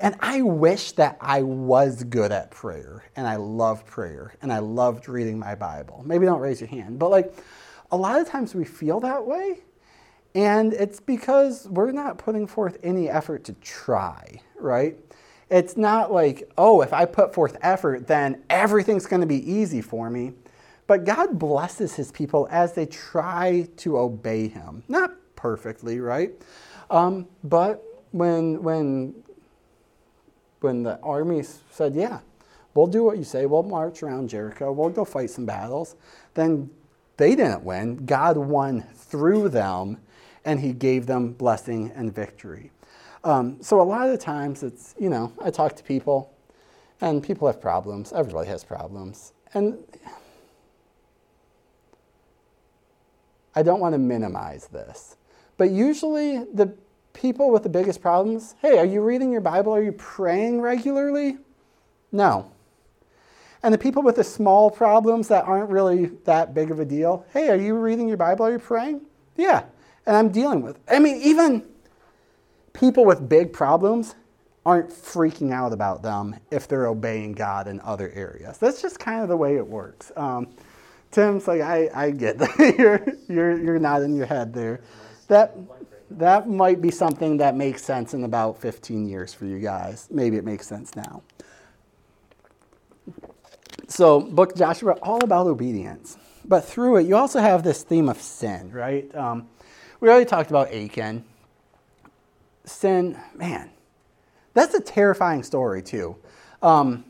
And 0.00 0.14
I 0.20 0.42
wish 0.42 0.92
that 0.92 1.16
I 1.20 1.42
was 1.42 2.04
good 2.04 2.32
at 2.32 2.50
prayer 2.50 3.04
and 3.16 3.26
I 3.26 3.36
love 3.36 3.86
prayer 3.86 4.34
and 4.42 4.52
I 4.52 4.58
loved 4.58 5.08
reading 5.08 5.38
my 5.38 5.54
Bible. 5.54 6.02
Maybe 6.06 6.26
don't 6.26 6.40
raise 6.40 6.60
your 6.60 6.68
hand, 6.68 6.98
but 6.98 7.10
like 7.10 7.32
a 7.90 7.96
lot 7.96 8.20
of 8.20 8.28
times 8.28 8.54
we 8.54 8.64
feel 8.64 9.00
that 9.00 9.26
way. 9.26 9.58
And 10.34 10.74
it's 10.74 11.00
because 11.00 11.66
we're 11.68 11.92
not 11.92 12.18
putting 12.18 12.46
forth 12.46 12.76
any 12.82 13.08
effort 13.08 13.44
to 13.44 13.54
try, 13.54 14.42
right? 14.58 14.98
It's 15.48 15.78
not 15.78 16.12
like, 16.12 16.50
oh, 16.58 16.82
if 16.82 16.92
I 16.92 17.06
put 17.06 17.32
forth 17.32 17.56
effort, 17.62 18.06
then 18.06 18.42
everything's 18.50 19.06
going 19.06 19.20
to 19.20 19.26
be 19.26 19.50
easy 19.50 19.80
for 19.80 20.10
me. 20.10 20.32
But 20.86 21.04
God 21.04 21.38
blesses 21.38 21.94
his 21.94 22.12
people 22.12 22.48
as 22.50 22.74
they 22.74 22.86
try 22.86 23.68
to 23.78 23.98
obey 23.98 24.48
him. 24.48 24.82
Not 24.88 25.12
perfectly, 25.36 26.00
right? 26.00 26.32
Um, 26.90 27.26
but 27.42 27.82
when, 28.10 28.62
when, 28.62 29.14
when 30.66 30.82
the 30.82 30.98
army 31.00 31.44
said, 31.70 31.94
yeah, 31.94 32.18
we'll 32.74 32.88
do 32.88 33.04
what 33.04 33.18
you 33.18 33.22
say, 33.22 33.46
we'll 33.46 33.62
march 33.62 34.02
around 34.02 34.28
Jericho, 34.28 34.72
we'll 34.72 34.90
go 34.90 35.04
fight 35.04 35.30
some 35.30 35.46
battles, 35.46 35.94
then 36.34 36.68
they 37.18 37.36
didn't 37.36 37.62
win. 37.62 38.04
God 38.04 38.36
won 38.36 38.82
through 38.94 39.48
them, 39.50 39.98
and 40.44 40.58
he 40.58 40.72
gave 40.72 41.06
them 41.06 41.32
blessing 41.32 41.92
and 41.94 42.12
victory. 42.12 42.72
Um, 43.22 43.58
so 43.62 43.80
a 43.80 43.82
lot 43.82 44.08
of 44.08 44.18
times 44.18 44.64
it's, 44.64 44.96
you 44.98 45.08
know, 45.08 45.32
I 45.40 45.50
talk 45.52 45.76
to 45.76 45.84
people, 45.84 46.34
and 47.00 47.22
people 47.22 47.46
have 47.46 47.60
problems. 47.60 48.12
Everybody 48.12 48.48
has 48.48 48.64
problems. 48.64 49.32
And 49.54 49.78
I 53.54 53.62
don't 53.62 53.78
want 53.78 53.94
to 53.94 53.98
minimize 53.98 54.66
this. 54.66 55.16
But 55.58 55.70
usually, 55.70 56.44
the 56.52 56.74
people 57.16 57.50
with 57.50 57.62
the 57.62 57.68
biggest 57.68 58.00
problems 58.00 58.54
hey, 58.60 58.78
are 58.78 58.84
you 58.84 59.00
reading 59.02 59.32
your 59.32 59.40
Bible? 59.40 59.74
Are 59.74 59.82
you 59.82 59.92
praying 59.92 60.60
regularly? 60.60 61.38
No. 62.12 62.52
And 63.62 63.72
the 63.72 63.78
people 63.78 64.02
with 64.02 64.16
the 64.16 64.24
small 64.24 64.70
problems 64.70 65.28
that 65.28 65.44
aren't 65.44 65.70
really 65.70 66.06
that 66.24 66.54
big 66.54 66.70
of 66.70 66.78
a 66.78 66.84
deal 66.84 67.24
hey, 67.32 67.48
are 67.48 67.56
you 67.56 67.74
reading 67.74 68.06
your 68.06 68.18
Bible? 68.18 68.46
Are 68.46 68.52
you 68.52 68.58
praying? 68.58 69.00
Yeah. 69.36 69.64
And 70.06 70.14
I'm 70.14 70.28
dealing 70.28 70.62
with. 70.62 70.78
I 70.88 70.98
mean, 70.98 71.20
even 71.22 71.64
people 72.72 73.04
with 73.04 73.28
big 73.28 73.52
problems 73.52 74.14
aren't 74.64 74.90
freaking 74.90 75.52
out 75.52 75.72
about 75.72 76.02
them 76.02 76.36
if 76.50 76.68
they're 76.68 76.86
obeying 76.86 77.32
God 77.32 77.66
in 77.66 77.80
other 77.80 78.10
areas. 78.14 78.58
That's 78.58 78.82
just 78.82 78.98
kind 78.98 79.22
of 79.22 79.28
the 79.28 79.36
way 79.36 79.56
it 79.56 79.66
works. 79.66 80.12
Um, 80.16 80.48
Tim's 81.10 81.48
like, 81.48 81.60
I, 81.60 81.88
I 81.94 82.10
get 82.10 82.38
that. 82.38 82.74
you're, 82.78 83.06
you're, 83.28 83.58
you're 83.62 83.78
nodding 83.78 84.14
your 84.14 84.26
head 84.26 84.52
there. 84.52 84.80
That, 85.28 85.56
that 86.10 86.48
might 86.48 86.80
be 86.80 86.90
something 86.90 87.38
that 87.38 87.56
makes 87.56 87.82
sense 87.82 88.14
in 88.14 88.24
about 88.24 88.60
15 88.60 89.08
years 89.08 89.34
for 89.34 89.46
you 89.46 89.58
guys. 89.58 90.08
Maybe 90.10 90.36
it 90.36 90.44
makes 90.44 90.66
sense 90.66 90.94
now. 90.94 91.22
So, 93.88 94.20
book 94.20 94.56
Joshua, 94.56 94.92
all 95.02 95.22
about 95.22 95.46
obedience. 95.46 96.16
But 96.44 96.64
through 96.64 96.96
it, 96.98 97.06
you 97.06 97.16
also 97.16 97.40
have 97.40 97.62
this 97.62 97.82
theme 97.82 98.08
of 98.08 98.20
sin, 98.20 98.70
right? 98.70 99.12
Um, 99.14 99.48
we 100.00 100.08
already 100.08 100.24
talked 100.24 100.50
about 100.50 100.72
Achan. 100.72 101.24
Sin, 102.64 103.18
man, 103.34 103.70
that's 104.54 104.74
a 104.74 104.80
terrifying 104.80 105.42
story, 105.42 105.82
too. 105.82 106.16
Um, 106.62 107.04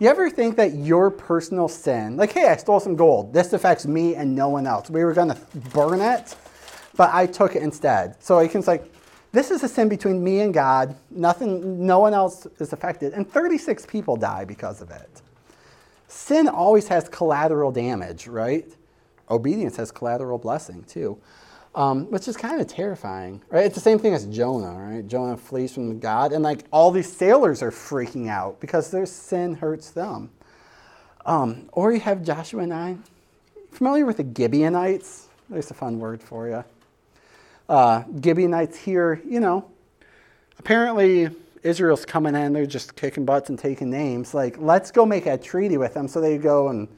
you 0.00 0.08
ever 0.08 0.30
think 0.30 0.56
that 0.56 0.74
your 0.74 1.10
personal 1.10 1.68
sin, 1.68 2.16
like, 2.16 2.32
hey, 2.32 2.48
I 2.48 2.56
stole 2.56 2.78
some 2.78 2.94
gold, 2.94 3.32
this 3.32 3.52
affects 3.52 3.86
me 3.86 4.14
and 4.14 4.34
no 4.34 4.48
one 4.48 4.66
else. 4.66 4.90
We 4.90 5.04
were 5.04 5.12
going 5.12 5.30
to 5.30 5.38
burn 5.72 6.00
it, 6.00 6.36
but 6.98 7.14
I 7.14 7.24
took 7.24 7.56
it 7.56 7.62
instead. 7.62 8.22
So 8.22 8.46
can 8.48 8.60
like, 8.62 8.92
this 9.32 9.50
is 9.50 9.62
a 9.62 9.68
sin 9.68 9.88
between 9.88 10.22
me 10.22 10.40
and 10.40 10.52
God. 10.52 10.94
Nothing, 11.10 11.86
no 11.86 12.00
one 12.00 12.12
else 12.12 12.46
is 12.58 12.74
affected. 12.74 13.14
And 13.14 13.30
36 13.30 13.86
people 13.86 14.16
die 14.16 14.44
because 14.44 14.82
of 14.82 14.90
it. 14.90 15.22
Sin 16.08 16.48
always 16.48 16.88
has 16.88 17.08
collateral 17.08 17.72
damage, 17.72 18.26
right? 18.26 18.66
Obedience 19.30 19.76
has 19.76 19.90
collateral 19.90 20.36
blessing 20.38 20.84
too 20.84 21.18
um, 21.74 22.10
which 22.10 22.26
is 22.26 22.36
kind 22.36 22.60
of 22.60 22.66
terrifying, 22.66 23.40
right? 23.50 23.64
It's 23.64 23.76
the 23.76 23.80
same 23.80 24.00
thing 24.00 24.12
as 24.14 24.26
Jonah, 24.26 24.72
right? 24.72 25.06
Jonah 25.06 25.36
flees 25.36 25.72
from 25.72 26.00
God, 26.00 26.32
and 26.32 26.42
like 26.42 26.64
all 26.72 26.90
these 26.90 27.10
sailors 27.10 27.62
are 27.62 27.70
freaking 27.70 28.28
out 28.28 28.58
because 28.60 28.90
their 28.90 29.06
sin 29.06 29.54
hurts 29.54 29.90
them. 29.90 30.30
Um, 31.24 31.68
or 31.72 31.92
you 31.92 32.00
have 32.00 32.24
Joshua 32.24 32.66
9. 32.66 33.04
Familiar 33.70 34.06
with 34.06 34.16
the 34.16 34.26
Gibeonites? 34.36 35.28
There's 35.48 35.70
a 35.70 35.74
fun 35.74 36.00
word 36.00 36.22
for 36.22 36.48
you. 36.48 36.64
Uh, 37.68 38.02
Gibeonites 38.22 38.76
here, 38.76 39.20
you 39.26 39.40
know, 39.40 39.70
apparently 40.58 41.28
Israel's 41.62 42.06
coming 42.06 42.34
in, 42.34 42.52
they're 42.52 42.66
just 42.66 42.96
kicking 42.96 43.24
butts 43.24 43.50
and 43.50 43.58
taking 43.58 43.90
names. 43.90 44.32
Like, 44.32 44.56
let's 44.58 44.90
go 44.90 45.04
make 45.04 45.26
a 45.26 45.36
treaty 45.36 45.76
with 45.76 45.92
them. 45.92 46.08
So 46.08 46.20
they 46.20 46.38
go 46.38 46.68
and 46.68 46.88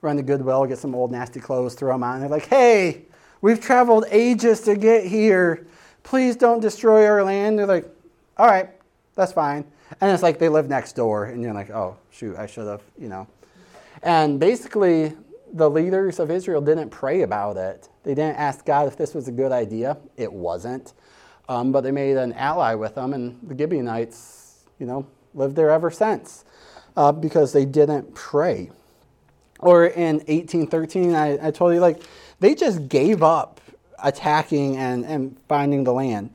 run 0.00 0.16
to 0.16 0.22
Goodwill, 0.22 0.66
get 0.66 0.78
some 0.78 0.94
old 0.94 1.10
nasty 1.10 1.40
clothes, 1.40 1.74
throw 1.74 1.92
them 1.92 2.04
on. 2.04 2.20
They're 2.20 2.28
like, 2.28 2.46
hey, 2.46 3.02
we've 3.40 3.60
traveled 3.60 4.04
ages 4.10 4.60
to 4.62 4.76
get 4.76 5.04
here. 5.04 5.66
Please 6.02 6.36
don't 6.36 6.60
destroy 6.60 7.06
our 7.06 7.24
land. 7.24 7.58
They're 7.58 7.66
like, 7.66 7.88
all 8.36 8.46
right, 8.46 8.70
that's 9.14 9.32
fine. 9.32 9.64
And 10.00 10.10
it's 10.10 10.22
like 10.22 10.38
they 10.38 10.48
live 10.48 10.68
next 10.68 10.94
door, 10.94 11.26
and 11.26 11.42
you're 11.42 11.52
like, 11.52 11.70
oh, 11.70 11.96
shoot, 12.10 12.36
I 12.36 12.46
should 12.46 12.66
have, 12.66 12.82
you 12.98 13.08
know. 13.08 13.26
And 14.02 14.40
basically, 14.40 15.12
the 15.52 15.68
leaders 15.68 16.18
of 16.18 16.30
Israel 16.30 16.60
didn't 16.60 16.90
pray 16.90 17.22
about 17.22 17.56
it. 17.56 17.88
They 18.04 18.14
didn't 18.14 18.36
ask 18.36 18.64
God 18.64 18.88
if 18.88 18.96
this 18.96 19.14
was 19.14 19.28
a 19.28 19.32
good 19.32 19.52
idea. 19.52 19.98
It 20.16 20.32
wasn't. 20.32 20.94
Um, 21.48 21.72
but 21.72 21.82
they 21.82 21.90
made 21.90 22.16
an 22.16 22.32
ally 22.34 22.74
with 22.74 22.94
them, 22.94 23.12
and 23.12 23.38
the 23.42 23.56
Gibeonites, 23.56 24.64
you 24.78 24.86
know, 24.86 25.06
lived 25.34 25.56
there 25.56 25.70
ever 25.70 25.90
since 25.90 26.44
uh, 26.96 27.12
because 27.12 27.52
they 27.52 27.64
didn't 27.64 28.14
pray. 28.14 28.70
Or 29.58 29.86
in 29.86 30.16
1813, 30.16 31.14
I, 31.14 31.48
I 31.48 31.50
told 31.50 31.74
you, 31.74 31.80
like, 31.80 32.02
they 32.40 32.54
just 32.54 32.88
gave 32.88 33.22
up 33.22 33.60
attacking 34.02 34.76
and, 34.76 35.04
and 35.04 35.36
finding 35.48 35.84
the 35.84 35.92
land. 35.92 36.30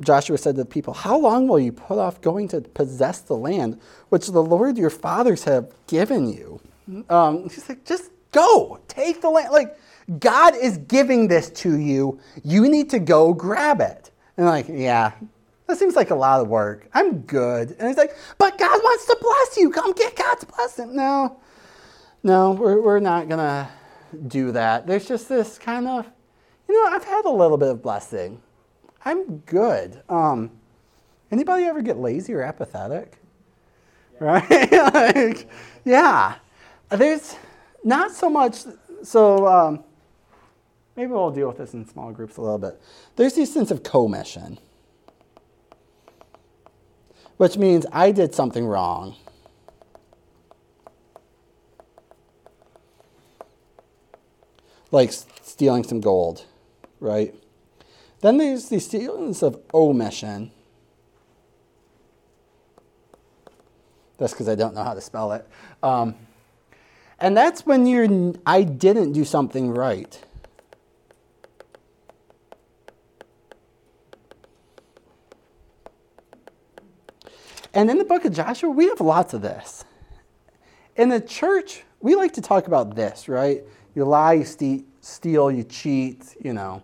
Joshua 0.00 0.38
said 0.38 0.56
to 0.56 0.62
the 0.62 0.68
people, 0.68 0.94
How 0.94 1.18
long 1.18 1.48
will 1.48 1.60
you 1.60 1.72
put 1.72 1.98
off 1.98 2.20
going 2.20 2.48
to 2.48 2.60
possess 2.60 3.20
the 3.20 3.36
land 3.36 3.80
which 4.08 4.26
the 4.26 4.42
Lord 4.42 4.78
your 4.78 4.90
fathers 4.90 5.44
have 5.44 5.72
given 5.86 6.28
you? 6.28 6.60
Um, 7.08 7.44
he's 7.44 7.68
like, 7.68 7.84
Just 7.84 8.11
go, 8.32 8.80
take 8.88 9.20
the 9.20 9.30
land. 9.30 9.52
Like, 9.52 9.78
God 10.18 10.54
is 10.56 10.78
giving 10.78 11.28
this 11.28 11.50
to 11.50 11.78
you. 11.78 12.18
You 12.42 12.68
need 12.68 12.90
to 12.90 12.98
go 12.98 13.32
grab 13.32 13.80
it. 13.80 14.10
And 14.36 14.46
like, 14.46 14.66
yeah, 14.68 15.12
that 15.66 15.78
seems 15.78 15.94
like 15.94 16.10
a 16.10 16.14
lot 16.14 16.40
of 16.40 16.48
work. 16.48 16.88
I'm 16.92 17.20
good. 17.20 17.76
And 17.78 17.88
he's 17.88 17.96
like, 17.96 18.16
but 18.38 18.58
God 18.58 18.80
wants 18.82 19.06
to 19.06 19.16
bless 19.20 19.56
you. 19.56 19.70
Come 19.70 19.92
get 19.92 20.16
God's 20.16 20.44
blessing. 20.44 20.96
No, 20.96 21.40
no, 22.22 22.52
we're, 22.52 22.80
we're 22.80 23.00
not 23.00 23.28
going 23.28 23.38
to 23.38 23.68
do 24.26 24.52
that. 24.52 24.86
There's 24.86 25.06
just 25.06 25.28
this 25.28 25.58
kind 25.58 25.86
of, 25.86 26.06
you 26.68 26.74
know, 26.74 26.94
I've 26.94 27.04
had 27.04 27.24
a 27.24 27.30
little 27.30 27.56
bit 27.56 27.68
of 27.68 27.82
blessing. 27.82 28.40
I'm 29.04 29.38
good. 29.38 30.02
Um, 30.08 30.50
anybody 31.30 31.64
ever 31.64 31.82
get 31.82 31.98
lazy 31.98 32.32
or 32.34 32.42
apathetic? 32.42 33.18
Yeah. 34.20 34.26
Right? 34.48 34.72
like, 34.94 35.50
yeah. 35.84 36.36
There's 36.90 37.36
not 37.84 38.12
so 38.12 38.30
much, 38.30 38.58
so 39.02 39.46
um, 39.46 39.84
maybe 40.96 41.10
we'll 41.10 41.30
deal 41.30 41.48
with 41.48 41.58
this 41.58 41.74
in 41.74 41.86
small 41.88 42.12
groups 42.12 42.36
a 42.36 42.40
little 42.40 42.58
bit. 42.58 42.80
There's 43.16 43.34
this 43.34 43.52
sense 43.52 43.70
of 43.70 43.82
commission, 43.82 44.58
which 47.36 47.56
means 47.56 47.86
I 47.92 48.12
did 48.12 48.34
something 48.34 48.66
wrong. 48.66 49.16
Like 54.90 55.12
stealing 55.42 55.84
some 55.84 56.00
gold, 56.00 56.44
right? 57.00 57.34
Then 58.20 58.36
there's 58.36 58.68
the 58.68 58.78
feelings 58.78 59.42
of 59.42 59.58
omission. 59.72 60.52
That's 64.18 64.32
because 64.32 64.48
I 64.48 64.54
don't 64.54 64.74
know 64.74 64.84
how 64.84 64.94
to 64.94 65.00
spell 65.00 65.32
it. 65.32 65.48
Um, 65.82 66.14
and 67.22 67.36
that's 67.36 67.64
when 67.64 67.86
you're, 67.86 68.34
I 68.44 68.64
didn't 68.64 69.12
do 69.12 69.24
something 69.24 69.70
right. 69.70 70.20
And 77.72 77.88
in 77.88 77.98
the 77.98 78.04
book 78.04 78.24
of 78.24 78.32
Joshua, 78.32 78.68
we 78.70 78.88
have 78.88 79.00
lots 79.00 79.34
of 79.34 79.40
this. 79.40 79.84
In 80.96 81.10
the 81.10 81.20
church, 81.20 81.84
we 82.00 82.16
like 82.16 82.32
to 82.32 82.40
talk 82.40 82.66
about 82.66 82.96
this, 82.96 83.28
right? 83.28 83.62
You 83.94 84.04
lie, 84.04 84.32
you 84.32 84.84
steal, 85.00 85.50
you 85.52 85.62
cheat, 85.62 86.36
you 86.42 86.52
know. 86.52 86.82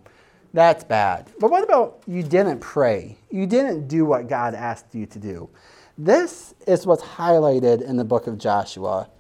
That's 0.55 0.85
bad. 0.85 1.33
But 1.41 1.51
what 1.51 1.65
about 1.65 2.05
you 2.07 2.23
didn't 2.23 2.61
pray? 2.61 3.19
You 3.29 3.47
didn't 3.47 3.89
do 3.89 4.05
what 4.05 4.29
God 4.29 4.55
asked 4.55 4.95
you 4.95 5.05
to 5.07 5.19
do. 5.19 5.51
This 5.99 6.55
is 6.69 6.87
what's 6.87 7.03
highlighted 7.03 7.83
in 7.83 7.97
the 7.97 8.05
book 8.05 8.29
of 8.29 8.39
Joshua, 8.39 9.11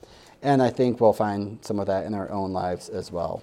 and 0.42 0.62
I 0.62 0.70
think 0.70 1.00
we'll 1.00 1.12
find 1.12 1.64
some 1.64 1.78
of 1.78 1.86
that 1.86 2.06
in 2.06 2.14
our 2.14 2.30
own 2.30 2.52
lives 2.52 2.88
as 2.88 3.10
well. 3.10 3.42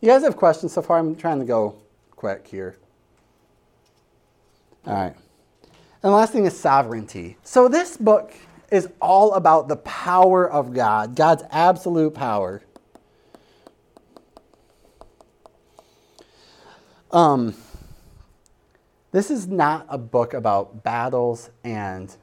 You 0.00 0.08
guys 0.08 0.22
have 0.22 0.36
questions 0.36 0.72
so 0.72 0.82
far? 0.82 0.98
I'm 0.98 1.16
trying 1.16 1.40
to 1.40 1.44
go 1.44 1.76
quick 2.14 2.46
here. 2.46 2.76
All 4.86 4.94
right. 4.94 5.14
And 6.02 6.12
the 6.12 6.16
last 6.16 6.32
thing 6.32 6.46
is 6.46 6.58
sovereignty. 6.58 7.36
So 7.42 7.68
this 7.68 7.96
book 7.96 8.32
is 8.70 8.88
all 9.00 9.34
about 9.34 9.68
the 9.68 9.76
power 9.76 10.48
of 10.48 10.72
God, 10.72 11.16
God's 11.16 11.42
absolute 11.50 12.14
power. 12.14 12.62
Um, 17.10 17.54
this 19.10 19.30
is 19.30 19.46
not 19.46 19.86
a 19.88 19.96
book 19.96 20.34
about 20.34 20.84
battles 20.84 21.50
and 21.64 22.14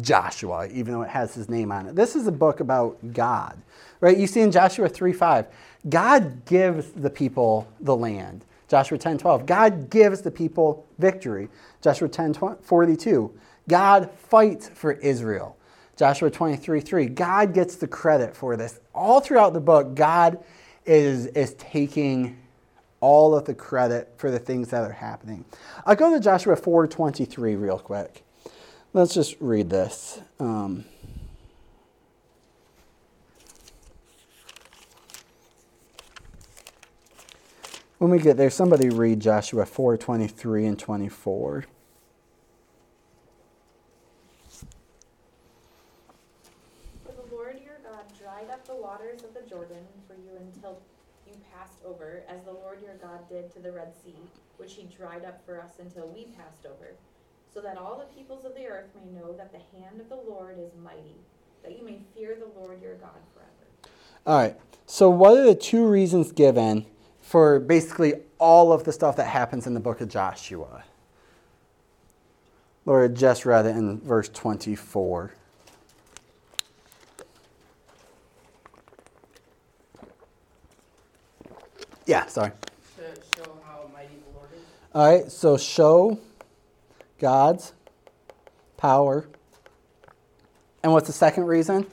Joshua, 0.00 0.68
even 0.68 0.92
though 0.92 1.02
it 1.02 1.08
has 1.08 1.34
his 1.34 1.48
name 1.48 1.72
on 1.72 1.86
it. 1.86 1.96
This 1.96 2.14
is 2.14 2.26
a 2.26 2.32
book 2.32 2.60
about 2.60 3.12
God, 3.12 3.60
right? 4.00 4.16
You 4.16 4.26
see 4.26 4.40
in 4.40 4.52
Joshua 4.52 4.88
3 4.88 5.12
5, 5.12 5.46
God 5.88 6.44
gives 6.44 6.92
the 6.92 7.10
people 7.10 7.68
the 7.80 7.96
land. 7.96 8.44
Joshua 8.68 8.98
10 8.98 9.18
12, 9.18 9.46
God 9.46 9.90
gives 9.90 10.22
the 10.22 10.30
people 10.30 10.86
victory. 10.98 11.48
Joshua 11.82 12.08
10 12.08 12.34
42, 12.62 13.32
God 13.68 14.10
fights 14.12 14.68
for 14.68 14.92
Israel. 14.92 15.56
Joshua 15.96 16.30
23 16.30 16.80
3, 16.80 17.06
God 17.08 17.52
gets 17.52 17.76
the 17.76 17.88
credit 17.88 18.36
for 18.36 18.56
this. 18.56 18.80
All 18.94 19.20
throughout 19.20 19.52
the 19.52 19.60
book, 19.60 19.94
God 19.94 20.42
is, 20.86 21.26
is 21.26 21.54
taking 21.54 22.38
all 23.00 23.34
of 23.34 23.44
the 23.44 23.54
credit 23.54 24.12
for 24.16 24.30
the 24.30 24.38
things 24.38 24.68
that 24.68 24.82
are 24.82 24.92
happening. 24.92 25.44
I'll 25.84 25.96
go 25.96 26.12
to 26.12 26.20
Joshua 26.20 26.56
4:23 26.56 27.60
real 27.60 27.78
quick. 27.78 28.22
Let's 28.92 29.14
just 29.14 29.36
read 29.38 29.70
this. 29.70 30.20
Um, 30.40 30.84
when 37.98 38.10
we 38.10 38.18
get 38.18 38.36
there, 38.36 38.50
somebody 38.50 38.88
read 38.88 39.20
Joshua 39.20 39.64
4:23 39.64 40.66
and 40.66 40.76
24. 40.76 41.66
the 47.06 47.36
Lord 47.36 47.60
your 47.64 47.78
God 47.84 48.04
dried 48.18 48.50
up 48.50 48.66
the 48.66 48.74
waters 48.74 49.22
of 49.22 49.32
the 49.34 49.48
Jordan 49.48 49.86
for 50.08 50.14
you 50.14 50.36
until 50.40 50.80
you 51.28 51.34
passed 51.54 51.78
over, 51.86 52.24
as 52.28 52.42
the 52.42 52.52
Lord 52.52 52.82
your 52.82 52.96
God 52.96 53.28
did 53.28 53.52
to 53.52 53.60
the 53.60 53.70
Red 53.70 53.92
Sea, 54.02 54.16
which 54.56 54.74
he 54.74 54.88
dried 54.96 55.24
up 55.24 55.46
for 55.46 55.60
us 55.60 55.78
until 55.78 56.08
we 56.08 56.24
passed 56.36 56.66
over, 56.66 56.96
so 57.52 57.60
that 57.60 57.76
all 57.76 57.98
the 57.98 58.14
peoples 58.14 58.44
of 58.44 58.54
the 58.54 58.66
earth 58.66 58.86
may 58.94 59.10
know 59.18 59.32
that 59.32 59.52
the 59.52 59.78
hand 59.78 60.00
of 60.00 60.08
the 60.08 60.16
Lord 60.16 60.58
is 60.58 60.70
mighty, 60.82 61.16
that 61.62 61.76
you 61.76 61.84
may 61.84 61.98
fear 62.14 62.36
the 62.38 62.60
Lord 62.60 62.80
your 62.80 62.94
God 62.94 63.10
forever. 63.34 63.94
All 64.26 64.38
right. 64.38 64.56
So, 64.86 65.08
what 65.08 65.36
are 65.36 65.44
the 65.44 65.54
two 65.54 65.86
reasons 65.86 66.32
given 66.32 66.86
for 67.20 67.60
basically 67.60 68.14
all 68.38 68.72
of 68.72 68.84
the 68.84 68.92
stuff 68.92 69.16
that 69.16 69.26
happens 69.26 69.66
in 69.66 69.74
the 69.74 69.80
book 69.80 70.00
of 70.00 70.08
Joshua? 70.08 70.84
Lord 72.86 73.14
just 73.14 73.44
read 73.44 73.66
it 73.66 73.76
in 73.76 74.00
verse 74.00 74.28
24. 74.28 75.32
Yeah, 82.06 82.26
sorry. 82.26 82.50
To 82.96 83.02
show 83.36 83.52
how 83.64 83.88
mighty 83.92 84.08
the 84.08 84.36
Lord 84.36 84.48
is. 84.52 84.62
All 84.92 85.06
right, 85.06 85.30
so 85.30 85.56
show 85.56 86.18
God's 87.20 87.72
power. 88.76 89.28
And 90.82 90.92
what's 90.92 91.06
the 91.06 91.12
second 91.12 91.44
reason? 91.44 91.86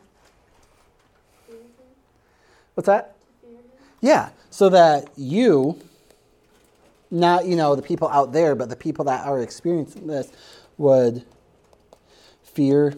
What's 2.73 2.87
that? 2.87 3.15
Yeah, 4.01 4.29
so 4.49 4.69
that 4.69 5.09
you, 5.17 5.79
not 7.11 7.45
you 7.45 7.55
know 7.55 7.75
the 7.75 7.81
people 7.81 8.07
out 8.07 8.31
there, 8.31 8.55
but 8.55 8.69
the 8.69 8.75
people 8.75 9.05
that 9.05 9.25
are 9.25 9.41
experiencing 9.41 10.07
this, 10.07 10.31
would 10.77 11.25
fear 12.43 12.95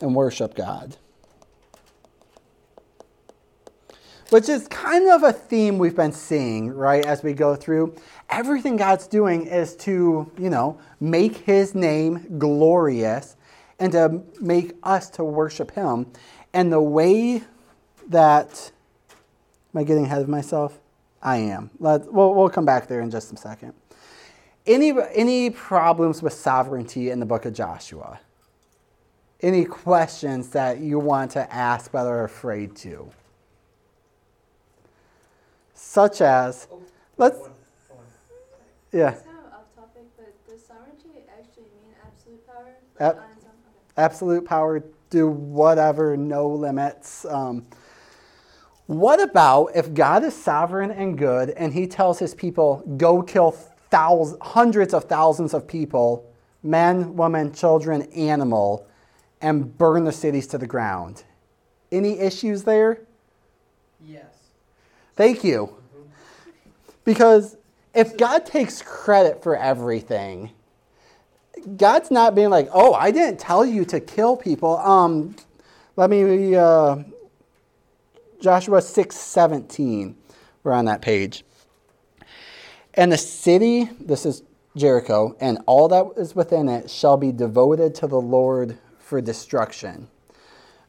and 0.00 0.14
worship 0.14 0.54
God. 0.54 0.96
Which 4.30 4.48
is 4.48 4.66
kind 4.68 5.08
of 5.10 5.22
a 5.22 5.32
theme 5.32 5.78
we've 5.78 5.96
been 5.96 6.12
seeing, 6.12 6.72
right, 6.72 7.04
as 7.04 7.22
we 7.22 7.32
go 7.32 7.54
through. 7.54 7.94
Everything 8.28 8.76
God's 8.76 9.06
doing 9.06 9.46
is 9.46 9.76
to, 9.76 10.30
you 10.38 10.50
know, 10.50 10.78
make 11.00 11.36
his 11.36 11.74
name 11.74 12.38
glorious 12.38 13.36
and 13.78 13.92
to 13.92 14.22
make 14.40 14.74
us 14.82 15.10
to 15.10 15.24
worship 15.24 15.70
him. 15.72 16.06
And 16.52 16.72
the 16.72 16.80
way 16.80 17.42
that, 18.08 18.72
am 19.74 19.80
I 19.80 19.84
getting 19.84 20.04
ahead 20.04 20.22
of 20.22 20.28
myself? 20.28 20.78
I 21.22 21.36
am. 21.38 21.70
Let, 21.78 22.12
we'll, 22.12 22.34
we'll 22.34 22.48
come 22.48 22.64
back 22.64 22.88
there 22.88 23.00
in 23.00 23.10
just 23.10 23.32
a 23.32 23.36
second. 23.36 23.74
Any, 24.66 24.92
any 25.14 25.50
problems 25.50 26.22
with 26.22 26.32
sovereignty 26.32 27.10
in 27.10 27.20
the 27.20 27.26
book 27.26 27.44
of 27.44 27.54
Joshua? 27.54 28.18
Any 29.40 29.64
questions 29.64 30.48
that 30.50 30.80
you 30.80 30.98
want 30.98 31.30
to 31.32 31.52
ask 31.54 31.92
but 31.92 32.06
are 32.06 32.24
afraid 32.24 32.74
to? 32.76 33.10
Such 35.78 36.22
as, 36.22 36.68
let's, 37.18 37.38
yeah, 38.92 39.10
It's 39.10 39.22
kind 39.22 39.36
of 39.38 39.76
topic, 39.76 40.04
but 40.16 40.48
does 40.48 40.64
sovereignty 40.64 41.24
actually 41.28 41.64
mean 41.64 41.94
absolute 42.02 42.46
power? 42.46 42.76
Ab- 42.98 43.16
on 43.16 43.22
its 43.36 43.44
own? 43.44 43.50
Okay. 43.50 44.02
absolute 44.02 44.44
power, 44.46 44.82
do 45.10 45.28
whatever, 45.28 46.16
no 46.16 46.48
limits. 46.48 47.26
Um, 47.26 47.66
what 48.86 49.20
about 49.20 49.72
if 49.74 49.92
God 49.92 50.24
is 50.24 50.34
sovereign 50.34 50.90
and 50.90 51.18
good 51.18 51.50
and 51.50 51.74
he 51.74 51.86
tells 51.86 52.18
his 52.18 52.34
people, 52.34 52.82
go 52.96 53.22
kill 53.22 53.50
thousands, 53.50 54.38
hundreds 54.40 54.94
of 54.94 55.04
thousands 55.04 55.52
of 55.52 55.68
people, 55.68 56.24
men, 56.62 57.16
women, 57.16 57.52
children, 57.52 58.02
animal, 58.12 58.86
and 59.42 59.76
burn 59.76 60.04
the 60.04 60.12
cities 60.12 60.46
to 60.48 60.58
the 60.58 60.66
ground? 60.66 61.24
Any 61.92 62.18
issues 62.18 62.62
there? 62.64 63.05
Thank 65.16 65.42
you. 65.42 65.74
Because 67.04 67.56
if 67.94 68.16
God 68.16 68.44
takes 68.44 68.82
credit 68.82 69.42
for 69.42 69.56
everything, 69.56 70.50
God's 71.76 72.10
not 72.10 72.34
being 72.34 72.50
like, 72.50 72.68
"Oh, 72.72 72.92
I 72.92 73.10
didn't 73.10 73.40
tell 73.40 73.64
you 73.64 73.84
to 73.86 73.98
kill 74.00 74.36
people." 74.36 74.76
Um, 74.78 75.34
let 75.96 76.10
me 76.10 76.54
uh, 76.54 76.98
Joshua 78.40 78.82
six 78.82 79.16
seventeen. 79.16 80.16
We're 80.62 80.72
on 80.72 80.84
that 80.84 81.00
page. 81.00 81.44
And 82.94 83.12
the 83.12 83.18
city, 83.18 83.90
this 84.00 84.26
is 84.26 84.42
Jericho, 84.76 85.36
and 85.40 85.58
all 85.66 85.88
that 85.88 86.20
is 86.20 86.34
within 86.34 86.68
it 86.68 86.90
shall 86.90 87.16
be 87.16 87.30
devoted 87.30 87.94
to 87.96 88.06
the 88.06 88.20
Lord 88.20 88.78
for 88.98 89.20
destruction. 89.20 90.08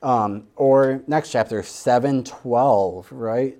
Um, 0.01 0.47
or 0.55 1.03
next 1.07 1.31
chapter, 1.31 1.61
712, 1.63 3.11
right? 3.11 3.57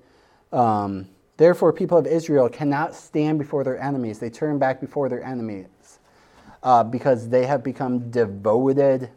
Um, 0.51 1.09
Therefore, 1.37 1.71
people 1.71 1.99
of 1.99 2.07
Israel 2.07 2.49
cannot 2.49 2.95
stand 2.95 3.37
before 3.37 3.63
their 3.63 3.79
enemies. 3.79 4.19
They 4.19 4.31
turn 4.31 4.57
back 4.57 4.81
before 4.81 5.07
their 5.07 5.23
enemies 5.23 5.99
uh, 6.63 6.83
because 6.83 7.29
they 7.29 7.45
have 7.45 7.63
become 7.63 8.09
devoted 8.09 9.11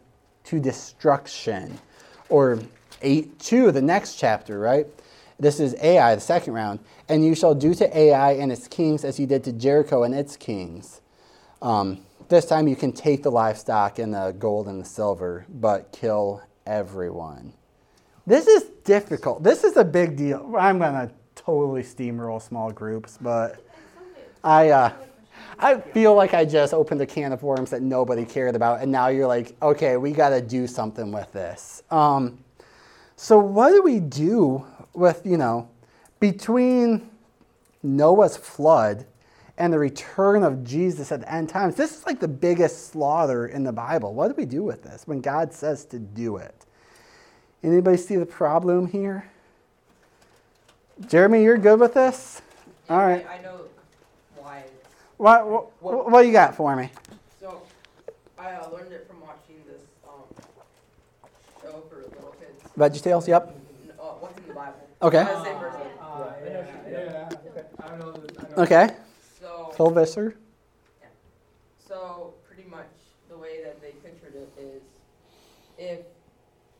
to 0.44 0.60
destruction. 0.60 1.78
Or 2.28 2.60
8 3.00 3.38
2, 3.38 3.72
the 3.72 3.80
next 3.80 4.16
chapter, 4.16 4.58
right? 4.58 4.86
This 5.38 5.58
is 5.58 5.74
Ai, 5.80 6.14
the 6.14 6.20
second 6.20 6.52
round. 6.52 6.80
And 7.08 7.24
you 7.24 7.34
shall 7.34 7.54
do 7.54 7.72
to 7.74 7.98
Ai 7.98 8.32
and 8.32 8.52
its 8.52 8.68
kings 8.68 9.02
as 9.02 9.18
you 9.18 9.26
did 9.26 9.42
to 9.44 9.52
Jericho 9.52 10.02
and 10.02 10.14
its 10.14 10.36
kings. 10.36 11.00
Um, 11.62 12.04
this 12.28 12.44
time 12.44 12.68
you 12.68 12.76
can 12.76 12.92
take 12.92 13.22
the 13.22 13.30
livestock 13.30 13.98
and 13.98 14.12
the 14.12 14.32
gold 14.38 14.68
and 14.68 14.78
the 14.80 14.84
silver, 14.84 15.46
but 15.48 15.90
kill 15.92 16.42
everyone. 16.66 17.54
This 18.26 18.46
is 18.46 18.64
difficult. 18.84 19.42
This 19.42 19.64
is 19.64 19.78
a 19.78 19.84
big 19.84 20.16
deal. 20.16 20.54
I'm 20.56 20.78
going 20.78 20.92
to 20.92 21.14
totally 21.50 21.82
steamroll 21.82 22.40
small 22.40 22.70
groups, 22.70 23.18
but 23.20 23.56
I, 24.44 24.68
uh, 24.68 24.92
I 25.58 25.80
feel 25.80 26.14
like 26.14 26.32
I 26.32 26.44
just 26.44 26.72
opened 26.72 27.00
a 27.00 27.06
can 27.06 27.32
of 27.32 27.42
worms 27.42 27.70
that 27.70 27.82
nobody 27.82 28.24
cared 28.24 28.54
about, 28.54 28.82
and 28.82 28.92
now 28.92 29.08
you're 29.08 29.26
like, 29.26 29.56
okay, 29.60 29.96
we 29.96 30.12
got 30.12 30.28
to 30.28 30.40
do 30.40 30.68
something 30.68 31.10
with 31.10 31.32
this. 31.32 31.82
Um, 31.90 32.38
so, 33.16 33.36
what 33.36 33.70
do 33.70 33.82
we 33.82 33.98
do 33.98 34.64
with, 34.94 35.22
you 35.24 35.36
know, 35.36 35.68
between 36.20 37.10
Noah's 37.82 38.36
flood 38.36 39.04
and 39.58 39.72
the 39.72 39.78
return 39.80 40.44
of 40.44 40.62
Jesus 40.62 41.10
at 41.10 41.22
the 41.22 41.34
end 41.34 41.48
times? 41.48 41.74
This 41.74 41.98
is 41.98 42.06
like 42.06 42.20
the 42.20 42.28
biggest 42.28 42.92
slaughter 42.92 43.48
in 43.48 43.64
the 43.64 43.72
Bible. 43.72 44.14
What 44.14 44.28
do 44.28 44.34
we 44.34 44.46
do 44.46 44.62
with 44.62 44.84
this 44.84 45.02
when 45.04 45.20
God 45.20 45.52
says 45.52 45.84
to 45.86 45.98
do 45.98 46.36
it? 46.36 46.64
Anybody 47.64 47.96
see 47.96 48.14
the 48.14 48.24
problem 48.24 48.86
here? 48.86 49.28
Jeremy, 51.08 51.42
you're 51.42 51.58
good 51.58 51.80
with 51.80 51.94
this? 51.94 52.42
All 52.88 52.98
right. 52.98 53.26
I, 53.28 53.36
I 53.38 53.42
know 53.42 53.60
why. 54.36 54.58
it's- 54.58 54.72
What, 55.16 55.46
what, 55.82 56.10
what 56.10 56.26
you 56.26 56.32
got 56.32 56.54
for 56.54 56.76
me? 56.76 56.90
So, 57.40 57.62
I 58.38 58.52
uh, 58.52 58.68
learned 58.70 58.92
it 58.92 59.06
from 59.08 59.20
watching 59.20 59.56
this 59.66 59.80
um, 60.06 60.22
show 61.62 61.82
for 61.88 61.96
little 61.96 62.34
kids. 62.38 62.62
Veggie 62.78 63.02
Tales, 63.02 63.28
yep. 63.28 63.54
Uh, 63.98 64.02
what's 64.20 64.38
in 64.38 64.46
the 64.48 64.54
Bible? 64.54 64.74
Okay. 65.02 65.20
It's 65.22 65.30
the 65.30 65.44
same 65.44 65.56
person. 65.58 65.80
Uh, 66.00 66.32
yeah, 66.44 66.64
yeah, 66.90 67.28
I 67.82 67.88
don't 67.88 67.98
know. 68.00 68.12
the- 68.12 68.40
I 68.46 68.48
know. 68.56 68.62
Okay. 68.62 68.90
So, 69.40 69.72
Phil 69.76 69.90
Vischer. 69.90 70.34
so 71.86 72.34
pretty 72.46 72.68
much 72.68 72.86
the 73.28 73.36
way 73.38 73.62
that 73.64 73.80
they 73.80 73.92
pictured 74.04 74.34
it 74.34 74.48
is, 74.60 74.82
if 75.78 76.00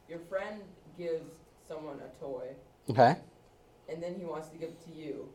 your 0.08 0.18
friend 0.28 0.60
gives 0.98 1.24
someone 1.66 1.98
a 2.00 2.22
toy 2.24 2.48
Okay. 2.90 3.16
And 3.90 4.02
then 4.02 4.14
he 4.18 4.24
wants 4.24 4.48
to 4.48 4.56
give 4.56 4.68
it 4.70 4.84
to 4.86 4.92
you, 4.92 5.28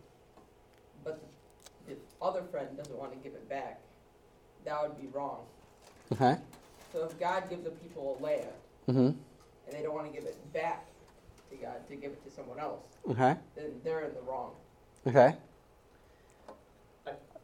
but 1.04 1.20
the, 1.88 1.94
the 1.94 2.00
other 2.22 2.42
friend 2.44 2.76
doesn't 2.78 2.98
want 2.98 3.12
to 3.12 3.18
give 3.18 3.34
it 3.34 3.48
back, 3.50 3.80
that 4.64 4.82
would 4.82 5.00
be 5.00 5.08
wrong. 5.14 5.42
Okay. 6.14 6.38
So 6.94 7.04
if 7.06 7.20
God 7.20 7.50
gives 7.50 7.64
the 7.64 7.72
people 7.72 8.18
a 8.20 8.24
land 8.24 8.46
Mm-hmm. 8.88 9.00
and 9.08 9.18
they 9.72 9.82
don't 9.82 9.96
want 9.96 10.06
to 10.08 10.14
give 10.14 10.28
it 10.30 10.38
back 10.54 10.86
to 11.50 11.56
God 11.58 11.88
to 11.90 11.96
give 11.96 12.12
it 12.12 12.24
to 12.24 12.32
someone 12.32 12.60
else, 12.60 12.82
Okay. 13.10 13.36
then 13.56 13.72
they're 13.84 14.02
in 14.06 14.14
the 14.14 14.22
wrong. 14.22 14.52
Okay. 15.08 15.36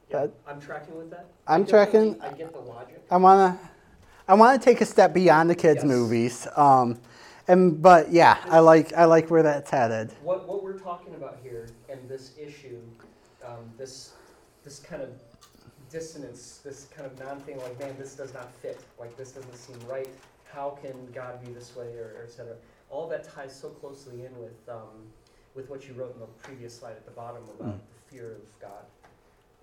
Yeah, 0.09 0.17
Uh, 0.17 0.27
I'm 0.47 0.59
tracking 0.61 0.97
with 0.97 1.09
that. 1.11 1.25
I'm 1.47 1.61
I 1.61 1.65
definitely- 1.65 2.15
tracking. 2.19 2.21
I 2.21 2.37
get 2.37 2.53
the 2.53 2.59
logic. 2.59 3.01
I 3.09 3.17
wanna, 3.17 3.57
I 4.27 4.33
wanna 4.35 4.59
take 4.59 4.81
a 4.81 4.85
step 4.85 5.13
beyond 5.13 5.49
the 5.49 5.55
kids' 5.55 5.77
Yes. 5.77 5.85
movies. 5.85 6.47
Um, 6.55 6.99
and 7.51 7.81
but 7.81 8.11
yeah, 8.11 8.37
I 8.45 8.59
like 8.59 8.93
I 8.93 9.05
like 9.05 9.29
where 9.29 9.43
that's 9.43 9.69
headed. 9.69 10.11
What, 10.23 10.47
what 10.47 10.63
we're 10.63 10.79
talking 10.79 11.13
about 11.15 11.37
here 11.43 11.67
and 11.89 11.99
this 12.09 12.31
issue, 12.37 12.79
um, 13.45 13.63
this, 13.77 14.13
this 14.63 14.79
kind 14.79 15.01
of 15.01 15.09
dissonance, 15.89 16.61
this 16.63 16.87
kind 16.95 17.05
of 17.05 17.19
non-thing, 17.19 17.57
like, 17.57 17.77
man, 17.79 17.95
this 17.99 18.15
does 18.15 18.33
not 18.33 18.53
fit, 18.61 18.79
like, 18.99 19.17
this 19.17 19.31
doesn't 19.33 19.55
seem 19.55 19.77
right, 19.89 20.07
how 20.53 20.77
can 20.81 20.93
God 21.13 21.43
be 21.45 21.51
this 21.51 21.75
way, 21.75 21.87
or, 21.97 22.15
or 22.17 22.23
et 22.23 22.31
cetera. 22.31 22.55
All 22.89 23.07
that 23.09 23.23
ties 23.25 23.53
so 23.53 23.69
closely 23.69 24.25
in 24.25 24.33
with, 24.39 24.69
um, 24.69 25.03
with 25.53 25.69
what 25.69 25.87
you 25.87 25.93
wrote 25.93 26.13
in 26.13 26.21
the 26.21 26.27
previous 26.47 26.73
slide 26.79 26.91
at 26.91 27.05
the 27.05 27.11
bottom 27.11 27.43
about 27.59 27.75
Mm. 27.75 27.79
the 27.79 28.15
fear 28.15 28.31
of 28.33 28.59
God. 28.61 28.85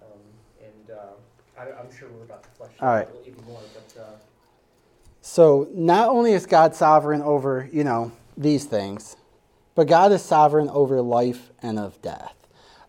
Um, 0.02 0.20
and, 0.62 0.96
uh, 0.98 1.60
I, 1.60 1.62
I'm 1.80 1.90
sure 1.96 2.08
we're 2.10 2.24
about 2.24 2.42
to 2.42 2.50
flesh 2.50 2.72
All 2.80 2.88
out 2.88 2.94
right. 2.94 3.08
a 3.08 3.12
little 3.16 3.26
even 3.26 3.44
more, 3.46 3.62
but, 3.74 4.00
uh, 4.02 4.04
So 5.28 5.68
not 5.74 6.08
only 6.08 6.32
is 6.32 6.46
God 6.46 6.74
sovereign 6.74 7.20
over 7.20 7.68
you 7.70 7.84
know 7.84 8.12
these 8.38 8.64
things, 8.64 9.14
but 9.74 9.86
God 9.86 10.10
is 10.10 10.22
sovereign 10.22 10.70
over 10.70 11.02
life 11.02 11.50
and 11.60 11.78
of 11.78 12.00
death. 12.00 12.34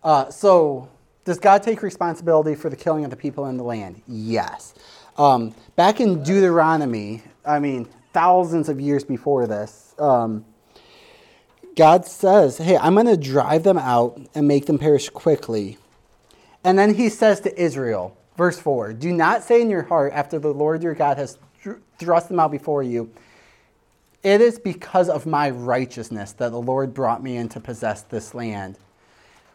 Uh, 0.02 0.30
so 0.30 0.88
does 1.26 1.38
God 1.38 1.64
take 1.64 1.84
responsibility 1.84 2.56
for 2.56 2.70
the 2.70 2.78
killing 2.78 3.04
of 3.04 3.10
the 3.10 3.18
people 3.18 3.48
in 3.48 3.58
the 3.58 3.64
land? 3.66 4.02
Yes. 4.08 4.74
Um, 5.18 5.54
back 5.76 6.00
in 6.00 6.24
Deuteronomy, 6.24 7.24
I 7.46 7.60
mean 7.60 7.90
thousands 8.14 8.70
of 8.70 8.80
years 8.80 9.04
before 9.04 9.46
this. 9.46 9.94
Um, 10.00 10.46
God 11.76 12.06
says, 12.06 12.58
Hey, 12.58 12.78
I'm 12.78 12.94
going 12.94 13.06
to 13.08 13.18
drive 13.18 13.64
them 13.64 13.78
out 13.78 14.18
and 14.34 14.48
make 14.48 14.66
them 14.66 14.80
perish 14.80 15.10
quickly. 15.10 15.78
And 16.64 16.80
then 16.80 16.94
he 16.94 17.10
says 17.10 17.42
to 17.42 17.62
Israel, 17.62 18.18
verse 18.38 18.58
4 18.58 18.94
Do 18.94 19.12
not 19.12 19.44
say 19.44 19.62
in 19.62 19.70
your 19.70 19.84
heart, 19.84 20.14
after 20.14 20.40
the 20.40 20.54
Lord 20.54 20.82
your 20.82 20.96
God 20.96 21.18
has 21.18 21.38
thrust 21.98 22.30
them 22.30 22.40
out 22.40 22.52
before 22.52 22.84
you, 22.84 23.12
it 24.24 24.42
is 24.42 24.60
because 24.60 25.10
of 25.10 25.26
my 25.26 25.50
righteousness 25.50 26.34
that 26.34 26.52
the 26.52 26.62
Lord 26.62 26.94
brought 26.94 27.24
me 27.24 27.38
in 27.38 27.48
to 27.50 27.60
possess 27.60 28.02
this 28.02 28.34
land. 28.34 28.78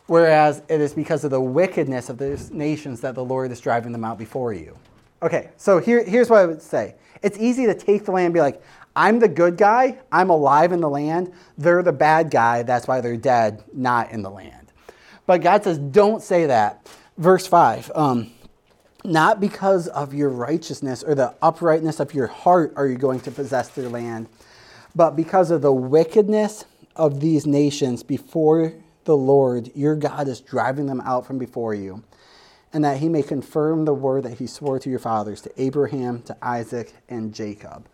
Whereas 0.06 0.62
it 0.68 0.80
is 0.80 0.92
because 0.92 1.24
of 1.24 1.30
the 1.30 1.40
wickedness 1.40 2.08
of 2.08 2.18
these 2.18 2.50
nations 2.50 3.00
that 3.00 3.14
the 3.14 3.24
Lord 3.24 3.50
is 3.52 3.60
driving 3.60 3.92
them 3.92 4.04
out 4.04 4.18
before 4.18 4.52
you. 4.52 4.76
Okay, 5.22 5.50
so 5.56 5.78
here, 5.78 6.04
here's 6.04 6.28
what 6.28 6.40
I 6.40 6.46
would 6.46 6.62
say 6.62 6.96
it's 7.22 7.38
easy 7.38 7.64
to 7.66 7.74
take 7.74 8.04
the 8.04 8.12
land 8.12 8.26
and 8.26 8.34
be 8.34 8.40
like, 8.40 8.62
I'm 8.94 9.18
the 9.18 9.28
good 9.28 9.56
guy, 9.56 9.98
I'm 10.12 10.30
alive 10.30 10.72
in 10.72 10.80
the 10.80 10.90
land, 10.90 11.32
they're 11.56 11.82
the 11.82 11.92
bad 11.92 12.30
guy, 12.30 12.62
that's 12.62 12.86
why 12.86 13.00
they're 13.00 13.16
dead, 13.16 13.64
not 13.72 14.10
in 14.10 14.22
the 14.22 14.30
land. 14.30 14.72
But 15.26 15.40
God 15.40 15.64
says, 15.64 15.78
don't 15.78 16.22
say 16.22 16.46
that. 16.46 16.86
Verse 17.16 17.46
5 17.46 17.92
um, 17.94 18.32
Not 19.04 19.38
because 19.38 19.86
of 19.88 20.14
your 20.14 20.30
righteousness 20.30 21.02
or 21.02 21.14
the 21.14 21.34
uprightness 21.42 22.00
of 22.00 22.14
your 22.14 22.26
heart 22.26 22.72
are 22.74 22.86
you 22.86 22.96
going 22.96 23.20
to 23.20 23.30
possess 23.30 23.68
their 23.68 23.90
land, 23.90 24.28
but 24.96 25.14
because 25.14 25.50
of 25.50 25.60
the 25.60 25.72
wickedness 25.72 26.64
of 26.96 27.20
these 27.20 27.46
nations 27.46 28.02
before 28.02 28.72
the 29.04 29.16
Lord 29.16 29.70
your 29.74 29.94
God 29.94 30.26
is 30.26 30.40
driving 30.40 30.86
them 30.86 31.02
out 31.02 31.26
from 31.26 31.36
before 31.36 31.74
you, 31.74 32.02
and 32.72 32.82
that 32.82 32.96
he 32.96 33.10
may 33.10 33.22
confirm 33.22 33.84
the 33.84 33.92
word 33.92 34.22
that 34.24 34.38
he 34.38 34.46
swore 34.46 34.78
to 34.78 34.88
your 34.88 34.98
fathers, 34.98 35.42
to 35.42 35.62
Abraham, 35.62 36.22
to 36.22 36.36
Isaac, 36.40 36.94
and 37.10 37.34
Jacob. 37.34 37.86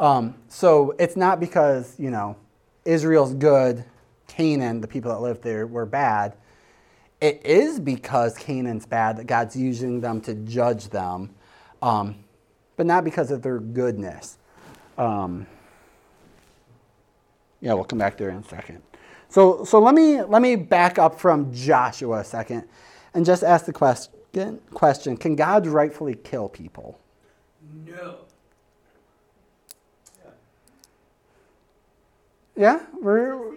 Um, 0.00 0.34
so 0.48 0.96
it's 0.98 1.16
not 1.16 1.38
because, 1.38 1.94
you 1.98 2.10
know, 2.10 2.36
Israel's 2.84 3.34
good, 3.34 3.84
Canaan, 4.26 4.80
the 4.80 4.88
people 4.88 5.12
that 5.12 5.20
lived 5.20 5.44
there, 5.44 5.64
were 5.64 5.86
bad. 5.86 6.34
It 7.20 7.44
is 7.44 7.80
because 7.80 8.36
Canaan's 8.36 8.86
bad 8.86 9.16
that 9.16 9.26
God's 9.26 9.56
using 9.56 10.00
them 10.00 10.20
to 10.22 10.34
judge 10.34 10.88
them, 10.88 11.34
um, 11.82 12.16
but 12.76 12.86
not 12.86 13.04
because 13.04 13.30
of 13.30 13.42
their 13.42 13.58
goodness. 13.58 14.38
Um, 14.98 15.46
yeah, 17.60 17.72
we'll 17.72 17.84
come 17.84 17.98
back 17.98 18.16
there 18.16 18.28
in 18.30 18.36
a 18.36 18.44
second. 18.44 18.82
So, 19.28 19.64
so 19.64 19.80
let 19.80 19.94
me 19.94 20.22
let 20.22 20.42
me 20.42 20.56
back 20.56 20.98
up 20.98 21.18
from 21.18 21.52
Joshua 21.52 22.18
a 22.20 22.24
second, 22.24 22.64
and 23.14 23.24
just 23.24 23.42
ask 23.42 23.64
the 23.64 23.72
question: 23.72 24.60
Question: 24.72 25.16
Can 25.16 25.36
God 25.36 25.66
rightfully 25.66 26.14
kill 26.14 26.48
people? 26.48 26.98
No. 27.86 28.18
Yeah, 32.56 32.80
we're 33.00 33.56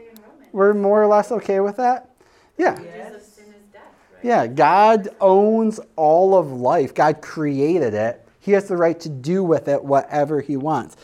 we're 0.51 0.73
more 0.73 1.01
or 1.01 1.07
less 1.07 1.31
okay 1.31 1.59
with 1.59 1.77
that. 1.77 2.09
Yeah. 2.57 2.77
Wages 2.77 3.15
of 3.15 3.21
sin 3.21 3.45
is 3.45 3.63
death, 3.71 3.83
right? 4.08 4.08
Yeah, 4.21 4.47
God 4.47 5.09
owns 5.21 5.79
all 5.95 6.35
of 6.35 6.51
life. 6.51 6.93
God 6.93 7.21
created 7.21 7.93
it. 7.93 8.25
He 8.39 8.51
has 8.53 8.67
the 8.67 8.77
right 8.77 8.99
to 9.01 9.09
do 9.09 9.43
with 9.43 9.67
it 9.67 9.83
whatever 9.83 10.41
he 10.41 10.57
wants. 10.57 10.97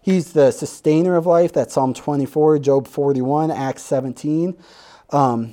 He's 0.00 0.32
the 0.32 0.50
sustainer 0.50 1.16
of 1.16 1.26
life. 1.26 1.52
That's 1.52 1.74
Psalm 1.74 1.94
24, 1.94 2.58
Job 2.58 2.86
41, 2.86 3.50
Acts 3.50 3.82
17. 3.82 4.56
Um, 5.10 5.52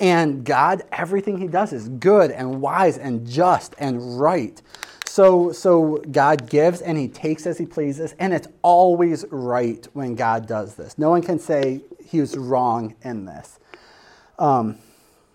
and 0.00 0.44
God, 0.44 0.82
everything 0.92 1.38
he 1.38 1.48
does 1.48 1.72
is 1.72 1.88
good 1.88 2.30
and 2.30 2.60
wise 2.60 2.98
and 2.98 3.26
just 3.26 3.74
and 3.78 4.20
right. 4.20 4.60
So, 5.06 5.50
so 5.52 5.96
God 6.10 6.48
gives 6.48 6.80
and 6.80 6.96
he 6.98 7.08
takes 7.08 7.46
as 7.46 7.58
he 7.58 7.66
pleases, 7.66 8.14
and 8.18 8.32
it's 8.32 8.48
always 8.62 9.24
right 9.30 9.86
when 9.94 10.14
God 10.14 10.46
does 10.46 10.74
this. 10.74 10.98
No 10.98 11.10
one 11.10 11.22
can 11.22 11.38
say 11.38 11.80
he 12.04 12.20
was 12.20 12.36
wrong 12.36 12.94
in 13.02 13.24
this. 13.24 13.58
Um, 14.38 14.78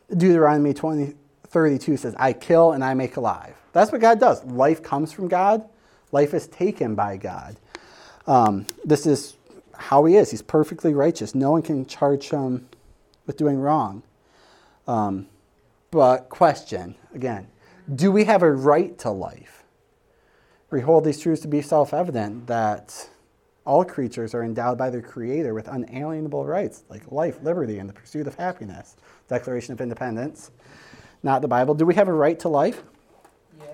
Deuteronomy 0.10 0.74
20, 0.74 1.14
32 1.48 1.98
says, 1.98 2.16
I 2.18 2.34
kill 2.34 2.72
and 2.72 2.84
I 2.84 2.94
make 2.94 3.18
alive. 3.18 3.56
That's 3.72 3.92
what 3.92 4.02
God 4.02 4.20
does. 4.20 4.44
Life 4.46 4.84
comes 4.84 5.12
from 5.12 5.28
God, 5.28 5.68
life 6.12 6.34
is 6.34 6.48
taken 6.48 6.96
by 6.96 7.18
God. 7.18 7.58
Um, 8.28 8.66
this 8.86 9.06
is 9.06 9.36
how 9.76 10.06
he 10.06 10.16
is. 10.16 10.32
He's 10.32 10.42
perfectly 10.42 10.94
righteous. 10.94 11.36
No 11.36 11.52
one 11.52 11.62
can 11.62 11.86
charge 11.86 12.30
him 12.30 12.68
with 13.26 13.38
doing 13.38 13.60
wrong. 13.60 14.04
Um, 14.88 15.28
but, 15.92 16.30
question 16.30 16.96
again, 17.14 17.48
do 17.94 18.12
we 18.12 18.26
have 18.26 18.44
a 18.44 18.52
right 18.52 18.98
to 19.00 19.10
life? 19.10 19.64
We 20.72 20.82
hold 20.82 21.04
these 21.04 21.20
truths 21.20 21.42
to 21.44 21.48
be 21.48 21.62
self 21.62 21.94
evident 21.94 22.48
that 22.48 23.10
all 23.66 23.86
creatures 23.86 24.34
are 24.34 24.44
endowed 24.44 24.78
by 24.78 24.90
their 24.90 25.02
Creator 25.02 25.54
with 25.54 25.68
unalienable 25.68 26.46
rights 26.46 26.84
like 26.90 27.12
life, 27.12 27.38
liberty, 27.44 27.78
and 27.78 27.88
the 27.88 27.94
pursuit 27.94 28.28
of 28.28 28.36
happiness. 28.36 28.96
Declaration 29.34 29.74
of 29.74 29.82
Independence, 29.82 30.52
not 31.24 31.42
the 31.42 31.48
Bible. 31.48 31.74
Do 31.74 31.88
we 31.88 31.96
have 31.96 32.08
a 32.08 32.14
right 32.14 32.40
to 32.42 32.50
life? 32.50 32.84
Yeah. 33.60 33.66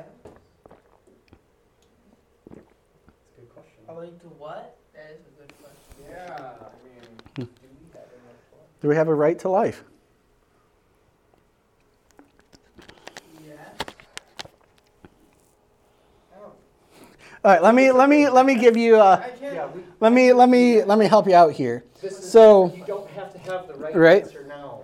That's 2.50 2.62
a 3.38 3.42
good 3.42 3.50
question. 3.54 3.74
I 3.90 3.92
like 3.92 4.20
to 4.22 4.28
what? 4.28 4.78
That 4.94 5.12
is 5.12 5.20
a 5.28 5.42
good 5.42 5.54
question. 5.62 6.06
Yeah, 6.10 6.54
I 6.62 6.72
mean, 6.86 7.04
hmm. 7.36 7.42
do 7.42 7.48
we 7.62 7.88
have 7.92 8.04
enough 8.04 8.80
Do 8.82 8.88
we 8.88 8.96
have 8.96 9.10
a 9.10 9.14
right 9.14 9.38
to 9.40 9.50
life? 9.50 9.84
Yeah. 13.46 13.56
Oh. 16.38 16.42
All 16.42 16.54
right, 17.44 17.62
let 17.62 17.76
me 17.76 17.92
let 17.92 18.08
me 18.08 18.30
let 18.30 18.46
me 18.46 18.56
give 18.56 18.78
you 18.78 18.96
a, 18.96 19.16
I 19.16 19.30
can't. 19.38 19.42
yeah, 19.56 19.68
we, 19.68 19.82
let 20.00 20.14
me 20.14 20.32
let 20.32 20.48
me 20.48 20.84
let 20.86 20.98
me 20.98 21.06
help 21.08 21.28
you 21.28 21.36
out 21.36 21.52
here. 21.52 21.84
this 22.02 22.18
is, 22.18 22.32
So- 22.32 22.74
you 22.74 22.86
don't 22.86 23.10
have 23.10 23.34
to 23.34 23.40
have 23.40 23.68
the 23.68 23.74
right, 23.74 23.94
Right. 23.94 24.24
answer 24.24 24.46
now. 24.48 24.84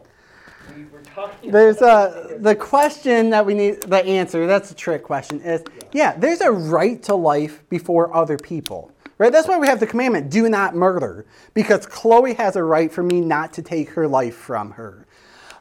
There's 1.43 1.81
a 1.81 2.37
the 2.39 2.55
question 2.55 3.29
that 3.29 3.45
we 3.45 3.53
need 3.53 3.81
the 3.83 4.03
answer. 4.03 4.47
That's 4.47 4.71
a 4.71 4.75
trick 4.75 5.03
question. 5.03 5.41
Is 5.41 5.63
yeah, 5.91 6.15
there's 6.17 6.41
a 6.41 6.51
right 6.51 7.01
to 7.03 7.15
life 7.15 7.67
before 7.69 8.13
other 8.15 8.37
people. 8.37 8.91
Right? 9.17 9.31
That's 9.31 9.47
why 9.47 9.57
we 9.57 9.67
have 9.67 9.79
the 9.79 9.87
commandment: 9.87 10.29
do 10.29 10.49
not 10.49 10.75
murder, 10.75 11.25
because 11.53 11.85
Chloe 11.85 12.33
has 12.33 12.55
a 12.55 12.63
right 12.63 12.91
for 12.91 13.03
me 13.03 13.21
not 13.21 13.53
to 13.53 13.61
take 13.61 13.91
her 13.91 14.07
life 14.07 14.35
from 14.35 14.71
her. 14.71 15.07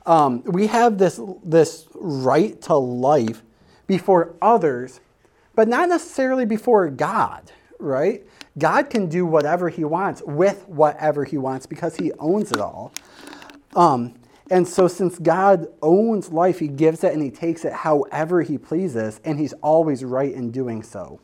Um, 0.07 0.42
we 0.44 0.66
have 0.66 0.98
this 0.98 1.20
this 1.44 1.87
right 1.94 2.61
to 2.62 2.74
life 2.74 3.42
before 3.87 4.35
others, 4.42 5.00
but 5.55 5.68
not 5.68 5.88
necessarily 5.88 6.44
before 6.44 6.88
God. 6.90 7.53
Right? 7.79 8.27
God 8.59 8.88
can 8.88 9.09
do 9.09 9.27
whatever 9.27 9.68
He 9.68 9.85
wants 9.85 10.22
with 10.22 10.66
whatever 10.68 11.24
He 11.24 11.38
wants 11.38 11.66
because 11.66 11.96
He 11.96 12.12
owns 12.18 12.53
it 12.53 12.61
all. 12.61 12.92
Um, 13.77 14.14
and 14.55 14.69
so, 14.69 14.87
since 14.87 15.19
God 15.19 15.67
owns 15.83 16.31
life, 16.31 16.61
He 16.61 16.69
gives 16.69 17.03
it 17.03 17.12
and 17.12 17.21
He 17.21 17.33
takes 17.33 17.64
it 17.64 17.73
however 17.73 18.43
He 18.43 18.57
pleases, 18.57 19.21
and 19.25 19.37
He's 19.37 19.53
always 19.55 20.05
right 20.05 20.33
in 20.33 20.53
doing 20.53 20.85
so. 20.85 21.19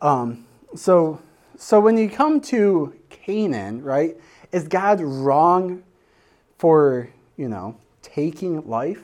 Um, 0.00 0.46
so, 0.74 1.20
so 1.58 1.78
when 1.78 1.98
you 1.98 2.08
come 2.08 2.40
to 2.40 2.94
Canaan, 3.10 3.82
right, 3.82 4.16
is 4.50 4.66
God 4.66 5.02
wrong 5.02 5.82
for 6.56 7.10
you 7.36 7.50
know 7.50 7.76
taking 8.00 8.66
life? 8.66 9.02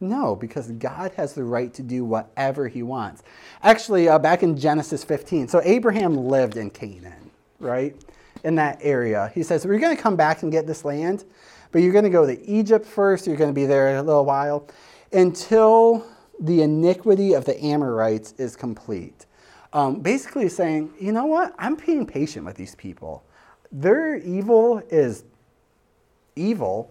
No, 0.00 0.34
because 0.34 0.72
God 0.72 1.12
has 1.12 1.34
the 1.34 1.44
right 1.44 1.72
to 1.74 1.82
do 1.84 2.04
whatever 2.04 2.66
He 2.66 2.82
wants. 2.82 3.22
Actually, 3.62 4.08
uh, 4.08 4.18
back 4.18 4.42
in 4.42 4.56
Genesis 4.56 5.04
15, 5.04 5.46
so 5.46 5.60
Abraham 5.62 6.16
lived 6.16 6.56
in 6.56 6.70
Canaan, 6.70 7.30
right, 7.60 7.94
in 8.42 8.56
that 8.56 8.80
area. 8.82 9.30
He 9.32 9.44
says, 9.44 9.64
"We're 9.64 9.78
going 9.78 9.96
to 9.96 10.02
come 10.02 10.16
back 10.16 10.42
and 10.42 10.50
get 10.50 10.66
this 10.66 10.84
land." 10.84 11.22
But 11.70 11.82
you're 11.82 11.92
going 11.92 12.04
to 12.04 12.10
go 12.10 12.26
to 12.26 12.40
Egypt 12.48 12.86
first. 12.86 13.26
You're 13.26 13.36
going 13.36 13.50
to 13.50 13.54
be 13.54 13.66
there 13.66 13.96
a 13.96 14.02
little 14.02 14.24
while 14.24 14.66
until 15.12 16.06
the 16.40 16.62
iniquity 16.62 17.34
of 17.34 17.44
the 17.44 17.62
Amorites 17.62 18.34
is 18.38 18.56
complete. 18.56 19.26
Um, 19.72 20.00
basically, 20.00 20.48
saying, 20.48 20.92
you 20.98 21.12
know 21.12 21.26
what? 21.26 21.54
I'm 21.58 21.74
being 21.74 22.06
patient 22.06 22.46
with 22.46 22.56
these 22.56 22.74
people. 22.74 23.22
Their 23.70 24.16
evil 24.16 24.82
is 24.90 25.24
evil, 26.36 26.90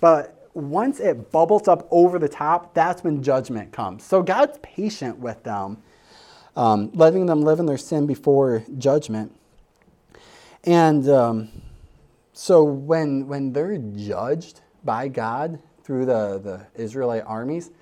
but 0.00 0.50
once 0.52 1.00
it 1.00 1.30
bubbles 1.30 1.68
up 1.68 1.88
over 1.90 2.18
the 2.18 2.28
top, 2.28 2.74
that's 2.74 3.02
when 3.02 3.22
judgment 3.22 3.72
comes. 3.72 4.04
So 4.04 4.22
God's 4.22 4.58
patient 4.60 5.18
with 5.18 5.42
them, 5.42 5.78
um, 6.54 6.90
letting 6.92 7.24
them 7.24 7.40
live 7.40 7.60
in 7.60 7.66
their 7.66 7.78
sin 7.78 8.06
before 8.06 8.62
judgment. 8.76 9.34
And. 10.64 11.08
Um, 11.08 11.48
so 12.40 12.62
when 12.62 13.26
when 13.26 13.52
they're 13.52 13.78
judged 13.78 14.60
by 14.84 15.08
God 15.08 15.60
through 15.82 16.06
the, 16.06 16.38
the 16.38 16.80
Israelite 16.80 17.24
armies, 17.26 17.72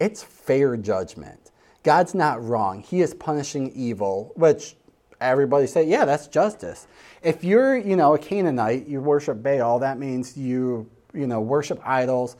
it's 0.00 0.20
fair 0.20 0.76
judgment. 0.76 1.52
God's 1.84 2.12
not 2.12 2.42
wrong. 2.42 2.80
He 2.80 3.02
is 3.02 3.14
punishing 3.14 3.70
evil, 3.70 4.32
which 4.34 4.74
everybody 5.20 5.68
say, 5.68 5.86
yeah, 5.86 6.04
that's 6.04 6.26
justice. 6.26 6.88
If 7.22 7.44
you're, 7.44 7.76
you 7.76 7.94
know, 7.94 8.14
a 8.14 8.18
Canaanite, 8.18 8.88
you 8.88 9.00
worship 9.00 9.44
Baal, 9.44 9.78
that 9.78 9.96
means 9.96 10.36
you, 10.36 10.90
you 11.14 11.28
know, 11.28 11.40
worship 11.40 11.80
idols. 11.84 12.36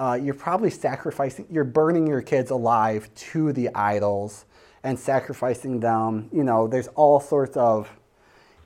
Uh, 0.00 0.18
you're 0.20 0.34
probably 0.34 0.70
sacrificing, 0.70 1.46
you're 1.48 1.62
burning 1.62 2.04
your 2.04 2.20
kids 2.20 2.50
alive 2.50 3.08
to 3.14 3.52
the 3.52 3.72
idols 3.76 4.44
and 4.82 4.98
sacrificing 4.98 5.78
them. 5.78 6.28
You 6.32 6.42
know, 6.42 6.66
there's 6.66 6.88
all 6.88 7.20
sorts 7.20 7.56
of 7.56 7.88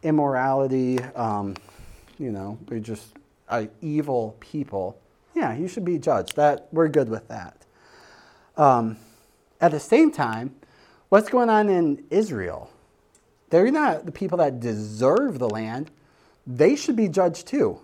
immorality. 0.02 1.00
Um, 1.14 1.54
you 2.18 2.30
know, 2.30 2.58
they're 2.66 2.78
just 2.78 3.14
uh, 3.48 3.66
evil 3.80 4.36
people. 4.40 4.98
Yeah, 5.34 5.54
you 5.54 5.68
should 5.68 5.84
be 5.84 5.98
judged. 5.98 6.36
That 6.36 6.68
we're 6.72 6.88
good 6.88 7.08
with 7.08 7.28
that. 7.28 7.64
Um, 8.56 8.96
at 9.60 9.70
the 9.70 9.80
same 9.80 10.10
time, 10.10 10.54
what's 11.08 11.28
going 11.28 11.50
on 11.50 11.68
in 11.68 12.04
Israel? 12.10 12.70
They're 13.50 13.70
not 13.70 14.06
the 14.06 14.12
people 14.12 14.38
that 14.38 14.60
deserve 14.60 15.38
the 15.38 15.48
land. 15.48 15.90
They 16.46 16.76
should 16.76 16.96
be 16.96 17.08
judged 17.08 17.46
too. 17.46 17.80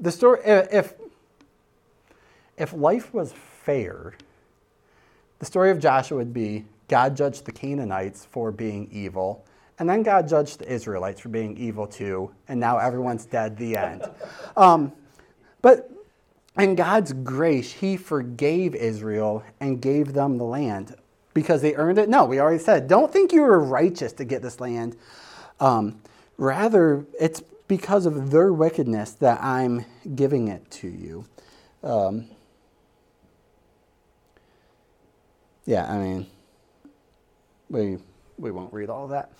The 0.00 0.10
story, 0.10 0.40
if 0.44 0.94
if 2.56 2.72
life 2.72 3.12
was 3.14 3.32
fair, 3.62 4.14
the 5.38 5.46
story 5.46 5.70
of 5.70 5.78
Joshua 5.80 6.18
would 6.18 6.34
be 6.34 6.64
God 6.88 7.16
judged 7.16 7.44
the 7.44 7.52
Canaanites 7.52 8.26
for 8.26 8.50
being 8.50 8.88
evil, 8.90 9.44
and 9.80 9.88
then 9.88 10.02
God 10.02 10.28
judged 10.28 10.60
the 10.60 10.70
Israelites 10.70 11.22
for 11.22 11.30
being 11.30 11.56
evil 11.56 11.86
too, 11.86 12.30
and 12.48 12.60
now 12.60 12.76
everyone's 12.78 13.24
dead. 13.24 13.56
The 13.56 13.76
end. 13.76 14.08
Um, 14.56 14.92
but 15.62 15.90
in 16.58 16.74
God's 16.74 17.12
grace, 17.12 17.72
He 17.72 17.96
forgave 17.96 18.74
Israel 18.74 19.42
and 19.60 19.80
gave 19.80 20.12
them 20.12 20.38
the 20.38 20.44
land 20.44 20.96
because 21.32 21.62
they 21.62 21.74
earned 21.76 21.98
it. 21.98 22.08
No, 22.08 22.24
we 22.24 22.40
already 22.40 22.62
said, 22.62 22.88
don't 22.88 23.10
think 23.12 23.32
you 23.32 23.42
were 23.42 23.60
righteous 23.60 24.12
to 24.14 24.24
get 24.24 24.42
this 24.42 24.60
land. 24.60 24.96
Um, 25.60 26.02
rather, 26.36 27.06
it's 27.18 27.42
because 27.68 28.04
of 28.04 28.30
their 28.30 28.52
wickedness 28.52 29.12
that 29.12 29.42
I'm 29.42 29.86
giving 30.14 30.48
it 30.48 30.68
to 30.72 30.88
you. 30.88 31.24
Um, 31.82 32.26
yeah, 35.64 35.90
I 35.90 35.96
mean, 35.96 36.26
we 37.70 37.98
we 38.36 38.50
won't 38.50 38.72
read 38.72 38.90
all 38.90 39.08
that. 39.08 39.30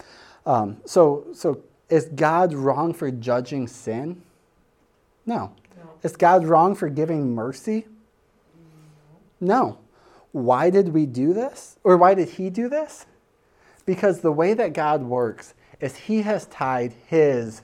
Um, 0.50 0.78
so, 0.84 1.28
so 1.32 1.62
is 1.88 2.06
God 2.06 2.52
wrong 2.52 2.92
for 2.92 3.08
judging 3.12 3.68
sin? 3.68 4.20
No. 5.24 5.52
No. 5.76 5.90
Is 6.02 6.16
God 6.16 6.44
wrong 6.44 6.74
for 6.74 6.88
giving 6.88 7.36
mercy? 7.36 7.86
No. 9.40 9.78
Why 10.32 10.68
did 10.70 10.88
we 10.88 11.06
do 11.06 11.32
this? 11.32 11.78
Or 11.84 11.96
why 11.96 12.14
did 12.14 12.30
he 12.30 12.50
do 12.50 12.68
this? 12.68 13.06
Because 13.86 14.22
the 14.22 14.32
way 14.32 14.52
that 14.54 14.72
God 14.72 15.04
works 15.04 15.54
is 15.78 15.94
he 15.94 16.22
has 16.22 16.46
tied 16.46 16.94
his 17.06 17.62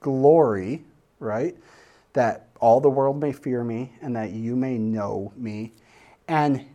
glory, 0.00 0.84
right? 1.18 1.56
That 2.12 2.48
all 2.60 2.80
the 2.80 2.90
world 2.90 3.18
may 3.18 3.32
fear 3.32 3.64
me 3.64 3.92
and 4.02 4.14
that 4.14 4.32
you 4.32 4.56
may 4.56 4.76
know 4.76 5.32
me, 5.36 5.72
and 6.28 6.66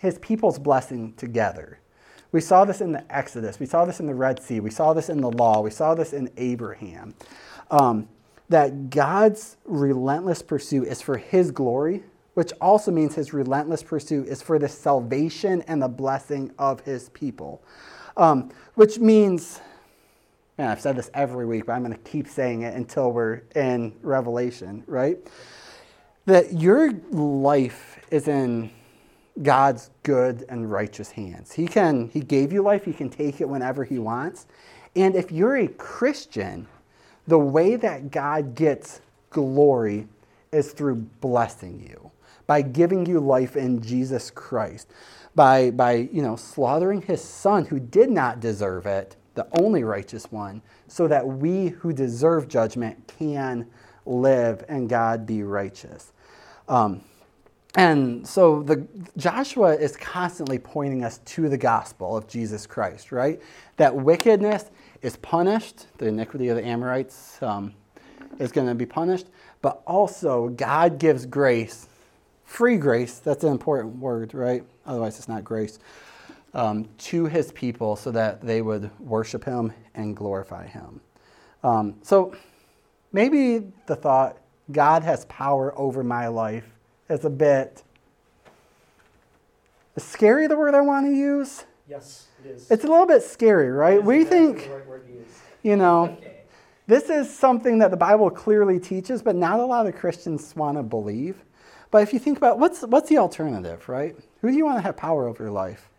his 0.00 0.18
people's 0.20 0.58
blessing 0.58 1.12
together. 1.18 1.80
We 2.32 2.40
saw 2.40 2.64
this 2.64 2.80
in 2.80 2.92
the 2.92 3.04
Exodus. 3.14 3.60
We 3.60 3.66
saw 3.66 3.84
this 3.84 4.00
in 4.00 4.06
the 4.06 4.14
Red 4.14 4.42
Sea. 4.42 4.60
We 4.60 4.70
saw 4.70 4.94
this 4.94 5.10
in 5.10 5.20
the 5.20 5.30
law. 5.30 5.60
We 5.60 5.70
saw 5.70 5.94
this 5.94 6.14
in 6.14 6.30
Abraham. 6.38 7.14
Um, 7.70 8.08
that 8.48 8.90
God's 8.90 9.56
relentless 9.64 10.42
pursuit 10.42 10.88
is 10.88 11.00
for 11.00 11.18
his 11.18 11.50
glory, 11.50 12.02
which 12.34 12.52
also 12.60 12.90
means 12.90 13.14
his 13.14 13.32
relentless 13.32 13.82
pursuit 13.82 14.28
is 14.28 14.42
for 14.42 14.58
the 14.58 14.68
salvation 14.68 15.62
and 15.68 15.82
the 15.82 15.88
blessing 15.88 16.52
of 16.58 16.80
his 16.80 17.10
people. 17.10 17.62
Um, 18.16 18.50
which 18.74 18.98
means, 18.98 19.60
man, 20.56 20.70
I've 20.70 20.80
said 20.80 20.96
this 20.96 21.10
every 21.14 21.46
week, 21.46 21.66
but 21.66 21.72
I'm 21.72 21.82
going 21.82 21.96
to 21.96 22.10
keep 22.10 22.28
saying 22.28 22.62
it 22.62 22.74
until 22.74 23.12
we're 23.12 23.42
in 23.54 23.94
Revelation, 24.02 24.84
right? 24.86 25.18
That 26.26 26.54
your 26.60 26.92
life 27.10 27.98
is 28.10 28.28
in 28.28 28.70
God's 29.40 29.90
good 30.02 30.44
and 30.48 30.70
righteous 30.70 31.10
hands. 31.10 31.52
He 31.52 31.66
can 31.66 32.08
he 32.08 32.20
gave 32.20 32.52
you 32.52 32.62
life, 32.62 32.84
he 32.84 32.92
can 32.92 33.08
take 33.08 33.40
it 33.40 33.48
whenever 33.48 33.84
he 33.84 33.98
wants. 33.98 34.46
And 34.94 35.14
if 35.14 35.32
you're 35.32 35.56
a 35.56 35.68
Christian, 35.68 36.66
the 37.26 37.38
way 37.38 37.76
that 37.76 38.10
God 38.10 38.54
gets 38.54 39.00
glory 39.30 40.06
is 40.52 40.72
through 40.72 40.96
blessing 40.96 41.80
you, 41.80 42.10
by 42.46 42.60
giving 42.60 43.06
you 43.06 43.20
life 43.20 43.56
in 43.56 43.80
Jesus 43.80 44.30
Christ, 44.30 44.88
by 45.34 45.70
by, 45.70 46.08
you 46.12 46.20
know, 46.20 46.36
slaughtering 46.36 47.00
his 47.00 47.22
son 47.24 47.64
who 47.64 47.80
did 47.80 48.10
not 48.10 48.40
deserve 48.40 48.84
it, 48.84 49.16
the 49.34 49.46
only 49.58 49.82
righteous 49.82 50.30
one, 50.30 50.60
so 50.88 51.08
that 51.08 51.26
we 51.26 51.68
who 51.68 51.92
deserve 51.92 52.48
judgment 52.48 53.14
can 53.18 53.66
live 54.04 54.62
and 54.68 54.90
God 54.90 55.24
be 55.24 55.42
righteous. 55.42 56.12
Um, 56.68 57.02
and 57.74 58.26
so 58.26 58.62
the 58.62 58.86
Joshua 59.16 59.74
is 59.74 59.96
constantly 59.96 60.58
pointing 60.58 61.04
us 61.04 61.18
to 61.18 61.48
the 61.48 61.56
gospel 61.56 62.16
of 62.16 62.28
Jesus 62.28 62.66
Christ, 62.66 63.12
right? 63.12 63.40
That 63.78 63.94
wickedness 63.94 64.70
is 65.00 65.16
punished, 65.16 65.86
the 65.96 66.06
iniquity 66.06 66.48
of 66.48 66.56
the 66.56 66.64
Amorites 66.64 67.42
um, 67.42 67.72
is 68.38 68.52
going 68.52 68.66
to 68.66 68.74
be 68.74 68.84
punished, 68.84 69.28
but 69.62 69.82
also 69.86 70.48
God 70.50 70.98
gives 70.98 71.24
grace, 71.24 71.88
free 72.44 72.76
grace, 72.76 73.20
that's 73.20 73.42
an 73.42 73.50
important 73.50 73.96
word, 73.96 74.34
right? 74.34 74.64
Otherwise, 74.84 75.18
it's 75.18 75.28
not 75.28 75.42
grace, 75.42 75.78
um, 76.52 76.86
to 76.98 77.24
his 77.24 77.52
people 77.52 77.96
so 77.96 78.10
that 78.10 78.42
they 78.42 78.60
would 78.60 78.90
worship 79.00 79.44
him 79.44 79.72
and 79.94 80.14
glorify 80.14 80.66
him. 80.66 81.00
Um, 81.64 81.94
so 82.02 82.36
maybe 83.12 83.72
the 83.86 83.96
thought, 83.96 84.38
God 84.70 85.02
has 85.02 85.24
power 85.26 85.76
over 85.78 86.04
my 86.04 86.28
life 86.28 86.66
is 87.12 87.24
a 87.24 87.30
bit 87.30 87.82
is 89.94 90.02
scary 90.02 90.46
the 90.46 90.56
word 90.56 90.74
I 90.74 90.80
want 90.80 91.06
to 91.06 91.12
use. 91.12 91.64
Yes, 91.88 92.28
it 92.42 92.48
is. 92.48 92.70
It's 92.70 92.84
a 92.84 92.86
little 92.86 93.06
bit 93.06 93.22
scary, 93.22 93.70
right? 93.70 94.02
We 94.02 94.24
think, 94.24 94.68
right 94.72 94.86
word 94.86 95.06
to 95.06 95.12
use. 95.12 95.26
you 95.62 95.76
know, 95.76 96.04
Okay. 96.04 96.40
this 96.86 97.10
is 97.10 97.34
something 97.34 97.78
that 97.80 97.90
the 97.90 97.96
Bible 97.96 98.30
clearly 98.30 98.80
teaches, 98.80 99.22
but 99.22 99.36
not 99.36 99.60
a 99.60 99.64
lot 99.66 99.86
of 99.86 99.94
Christians 99.94 100.56
want 100.56 100.78
to 100.78 100.82
believe. 100.82 101.44
But 101.90 102.02
if 102.02 102.14
you 102.14 102.18
think 102.18 102.38
about 102.38 102.58
what's 102.58 102.82
what's 102.82 103.10
the 103.10 103.18
alternative, 103.18 103.86
right? 103.88 104.16
Who 104.40 104.50
do 104.50 104.56
you 104.56 104.64
want 104.64 104.78
to 104.78 104.82
have 104.82 104.96
power 104.96 105.28
over 105.28 105.44
your 105.44 105.52
life? 105.52 105.90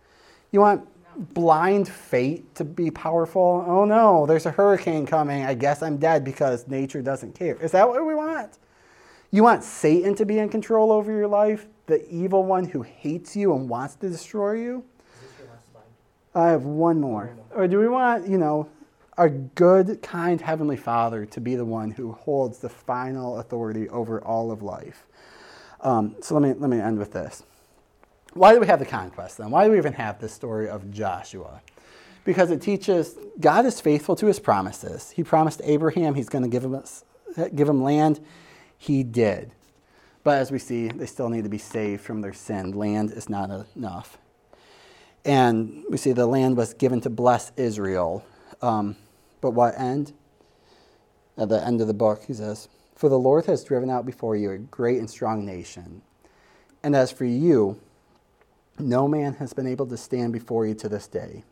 You 0.52 0.60
want 0.60 0.88
blind 1.36 1.88
fate 1.88 2.56
to 2.56 2.64
be 2.64 2.90
powerful? 2.90 3.64
Oh 3.68 3.86
no, 3.86 4.26
there's 4.26 4.48
a 4.48 4.52
hurricane 4.52 5.06
coming. 5.06 5.46
I 5.46 5.54
guess 5.54 5.84
I'm 5.84 5.98
dead 5.98 6.24
because 6.24 6.68
nature 6.68 7.04
doesn't 7.04 7.36
care. 7.36 7.58
Is 7.58 7.72
that 7.74 7.88
what 7.88 8.04
we 8.04 8.16
want? 8.16 8.58
You 9.34 9.42
want 9.42 9.64
Satan 9.64 10.14
to 10.16 10.28
be 10.28 10.38
in 10.38 10.48
control 10.48 10.92
over 10.92 11.12
your 11.12 11.28
life, 11.28 11.66
the 11.88 12.08
evil 12.08 12.44
one 12.44 12.66
who 12.66 12.84
hates 12.84 13.36
you 13.36 13.56
and 13.56 13.68
wants 13.68 13.96
to 13.96 14.08
destroy 14.08 14.62
you? 14.62 14.86
I 16.36 16.50
have 16.50 16.66
one 16.66 17.02
more. 17.02 17.36
Or 17.50 17.68
do 17.68 17.80
we 17.80 17.88
want, 17.88 18.28
you 18.28 18.38
know, 18.38 18.70
our 19.18 19.30
good, 19.30 20.04
kind 20.04 20.40
Heavenly 20.40 20.78
Father 20.78 21.26
to 21.26 21.42
be 21.42 21.56
the 21.56 21.66
one 21.66 21.90
who 21.90 22.12
holds 22.12 22.60
the 22.60 22.70
final 22.70 23.40
authority 23.40 23.90
over 23.90 24.24
all 24.24 24.52
of 24.52 24.62
life? 24.62 25.08
Um, 25.82 26.16
so 26.22 26.36
let 26.36 26.44
me, 26.44 26.54
let 26.54 26.70
me 26.70 26.80
end 26.80 27.00
with 27.00 27.14
this. 27.14 27.42
Why 28.34 28.54
do 28.54 28.60
we 28.60 28.68
have 28.68 28.78
the 28.78 28.86
conquest 28.86 29.40
then? 29.40 29.50
Why 29.50 29.66
do 29.66 29.72
we 29.72 29.80
even 29.80 29.94
have 29.94 30.22
this 30.22 30.32
story 30.32 30.70
of 30.70 30.92
Joshua? 30.92 31.64
Because 32.24 32.52
it 32.52 32.62
teaches 32.62 33.16
God 33.40 33.66
is 33.66 33.82
faithful 33.82 34.16
to 34.18 34.28
his 34.28 34.40
promises. 34.40 35.10
He 35.10 35.24
promised 35.24 35.60
Abraham 35.64 36.14
he's 36.14 36.30
going 36.30 36.44
to 36.44 36.50
give 36.50 36.64
him, 36.64 36.80
give 37.56 37.68
him 37.68 37.82
land. 37.82 38.20
He 38.78 39.04
did. 39.04 39.52
But 40.24 40.38
as 40.38 40.52
we 40.52 40.60
see, 40.60 40.88
they 40.88 41.06
still 41.06 41.30
need 41.30 41.44
to 41.44 41.50
be 41.50 41.58
saved 41.58 42.02
from 42.02 42.22
their 42.22 42.34
sin. 42.34 42.72
Land 42.72 43.12
is 43.12 43.30
not 43.30 43.50
enough. 43.76 44.18
And 45.26 45.84
we 45.90 45.98
see 45.98 46.12
the 46.12 46.28
land 46.28 46.58
was 46.58 46.74
given 46.74 47.02
to 47.02 47.10
bless 47.10 47.52
Israel. 47.56 48.26
Um, 48.62 48.96
but 49.42 49.52
what 49.52 49.78
end? 49.80 50.14
At 51.38 51.50
the 51.50 51.66
end 51.66 51.82
of 51.82 51.88
the 51.88 51.94
book, 51.94 52.24
he 52.28 52.34
says, 52.34 52.68
For 52.96 53.10
the 53.10 53.20
Lord 53.20 53.46
has 53.46 53.64
driven 53.64 53.90
out 53.90 54.06
before 54.06 54.36
you 54.36 54.52
a 54.52 54.58
great 54.58 55.00
and 55.00 55.10
strong 55.10 55.46
nation. 55.46 56.02
And 56.84 56.96
as 56.96 57.12
for 57.12 57.26
you, 57.26 57.80
no 58.80 59.08
man 59.08 59.36
has 59.36 59.54
been 59.54 59.68
able 59.68 59.86
to 59.88 59.98
stand 59.98 60.34
before 60.34 60.66
you 60.66 60.74
to 60.76 60.90
this 60.90 61.08
day. 61.08 61.44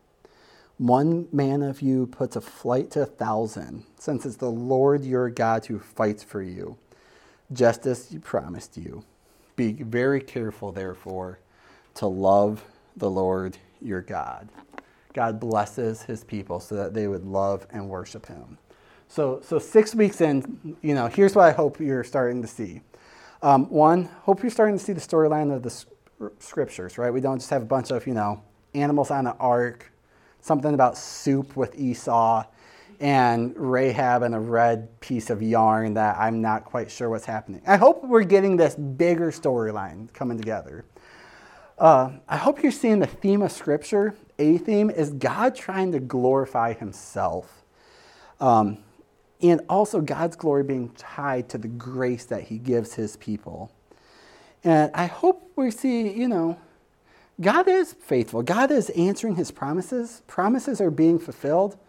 One 0.77 1.27
man 1.31 1.61
of 1.61 1.81
you 1.81 2.07
puts 2.07 2.35
a 2.35 2.41
flight 2.41 2.91
to 2.91 3.03
a 3.03 3.05
thousand, 3.05 3.83
since 3.99 4.25
it's 4.25 4.37
the 4.37 4.49
Lord 4.49 5.05
your 5.05 5.29
God 5.29 5.65
who 5.65 5.79
fights 5.79 6.23
for 6.23 6.41
you, 6.41 6.77
just 7.53 7.85
as 7.85 8.09
he 8.09 8.17
promised 8.17 8.77
you. 8.77 9.03
Be 9.55 9.73
very 9.73 10.21
careful, 10.21 10.71
therefore, 10.71 11.39
to 11.95 12.07
love 12.07 12.63
the 12.95 13.09
Lord 13.09 13.57
your 13.81 14.01
God. 14.01 14.49
God 15.13 15.39
blesses 15.39 16.03
his 16.03 16.23
people 16.23 16.59
so 16.59 16.75
that 16.75 16.93
they 16.93 17.07
would 17.07 17.25
love 17.25 17.67
and 17.71 17.89
worship 17.89 18.25
him. 18.25 18.57
So, 19.07 19.41
so 19.43 19.59
six 19.59 19.93
weeks 19.93 20.21
in, 20.21 20.77
you 20.81 20.95
know, 20.95 21.07
here's 21.07 21.35
what 21.35 21.45
I 21.45 21.51
hope 21.51 21.79
you're 21.79 22.03
starting 22.03 22.41
to 22.41 22.47
see. 22.47 22.81
Um, 23.41 23.69
one, 23.69 24.05
hope 24.21 24.41
you're 24.41 24.51
starting 24.51 24.77
to 24.77 24.83
see 24.83 24.93
the 24.93 25.01
storyline 25.01 25.53
of 25.53 25.63
the 25.63 26.31
scriptures, 26.39 26.97
right? 26.97 27.11
We 27.11 27.19
don't 27.19 27.39
just 27.39 27.49
have 27.49 27.61
a 27.61 27.65
bunch 27.65 27.91
of, 27.91 28.07
you 28.07 28.13
know, 28.13 28.41
animals 28.73 29.11
on 29.11 29.25
the 29.25 29.35
ark, 29.35 29.91
something 30.39 30.73
about 30.73 30.97
soup 30.97 31.57
with 31.57 31.77
Esau, 31.77 32.45
and 33.01 33.53
Rahab 33.57 34.21
and 34.21 34.35
a 34.35 34.39
red 34.39 34.99
piece 34.99 35.31
of 35.31 35.41
yarn 35.41 35.95
that 35.95 36.17
I'm 36.19 36.39
not 36.39 36.65
quite 36.65 36.91
sure 36.91 37.09
what's 37.09 37.25
happening. 37.25 37.63
I 37.65 37.77
hope 37.77 38.05
we're 38.05 38.23
getting 38.23 38.57
this 38.57 38.75
bigger 38.75 39.31
storyline 39.31 40.13
coming 40.13 40.37
together. 40.37 40.85
Uh, 41.79 42.11
I 42.29 42.37
hope 42.37 42.61
you're 42.61 42.71
seeing 42.71 42.99
the 42.99 43.07
theme 43.07 43.41
of 43.41 43.51
Scripture. 43.51 44.13
A 44.37 44.59
theme 44.59 44.91
is 44.91 45.09
God 45.13 45.55
trying 45.55 45.91
to 45.93 45.99
glorify 45.99 46.73
Himself. 46.73 47.65
Um, 48.39 48.77
and 49.41 49.61
also 49.67 49.99
God's 49.99 50.35
glory 50.35 50.63
being 50.63 50.89
tied 50.89 51.49
to 51.49 51.57
the 51.57 51.67
grace 51.67 52.25
that 52.25 52.43
He 52.43 52.59
gives 52.59 52.93
His 52.93 53.17
people. 53.17 53.71
And 54.63 54.91
I 54.93 55.07
hope 55.07 55.51
we 55.55 55.71
see, 55.71 56.07
you 56.07 56.27
know, 56.27 56.59
God 57.39 57.67
is 57.67 57.93
faithful. 57.93 58.43
God 58.43 58.69
is 58.69 58.91
answering 58.91 59.35
His 59.37 59.49
promises. 59.49 60.21
Promises 60.27 60.79
are 60.79 60.91
being 60.91 61.17
fulfilled, 61.17 61.79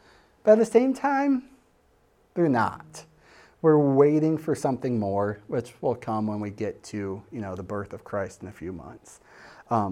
but 0.44 0.52
at 0.52 0.58
the 0.58 0.64
same 0.64 0.94
time, 0.94 1.44
they're 2.34 2.48
not. 2.48 3.04
We're 3.60 3.78
waiting 3.78 4.38
for 4.38 4.54
something 4.54 4.98
more, 4.98 5.38
which 5.46 5.72
will 5.80 5.94
come 5.94 6.26
when 6.26 6.40
we 6.40 6.50
get 6.50 6.82
to, 6.84 7.22
you 7.30 7.40
know, 7.40 7.54
the 7.54 7.62
birth 7.62 7.92
of 7.92 8.02
Christ 8.02 8.42
in 8.42 8.48
a 8.48 8.52
few 8.52 8.72
months. 8.72 9.20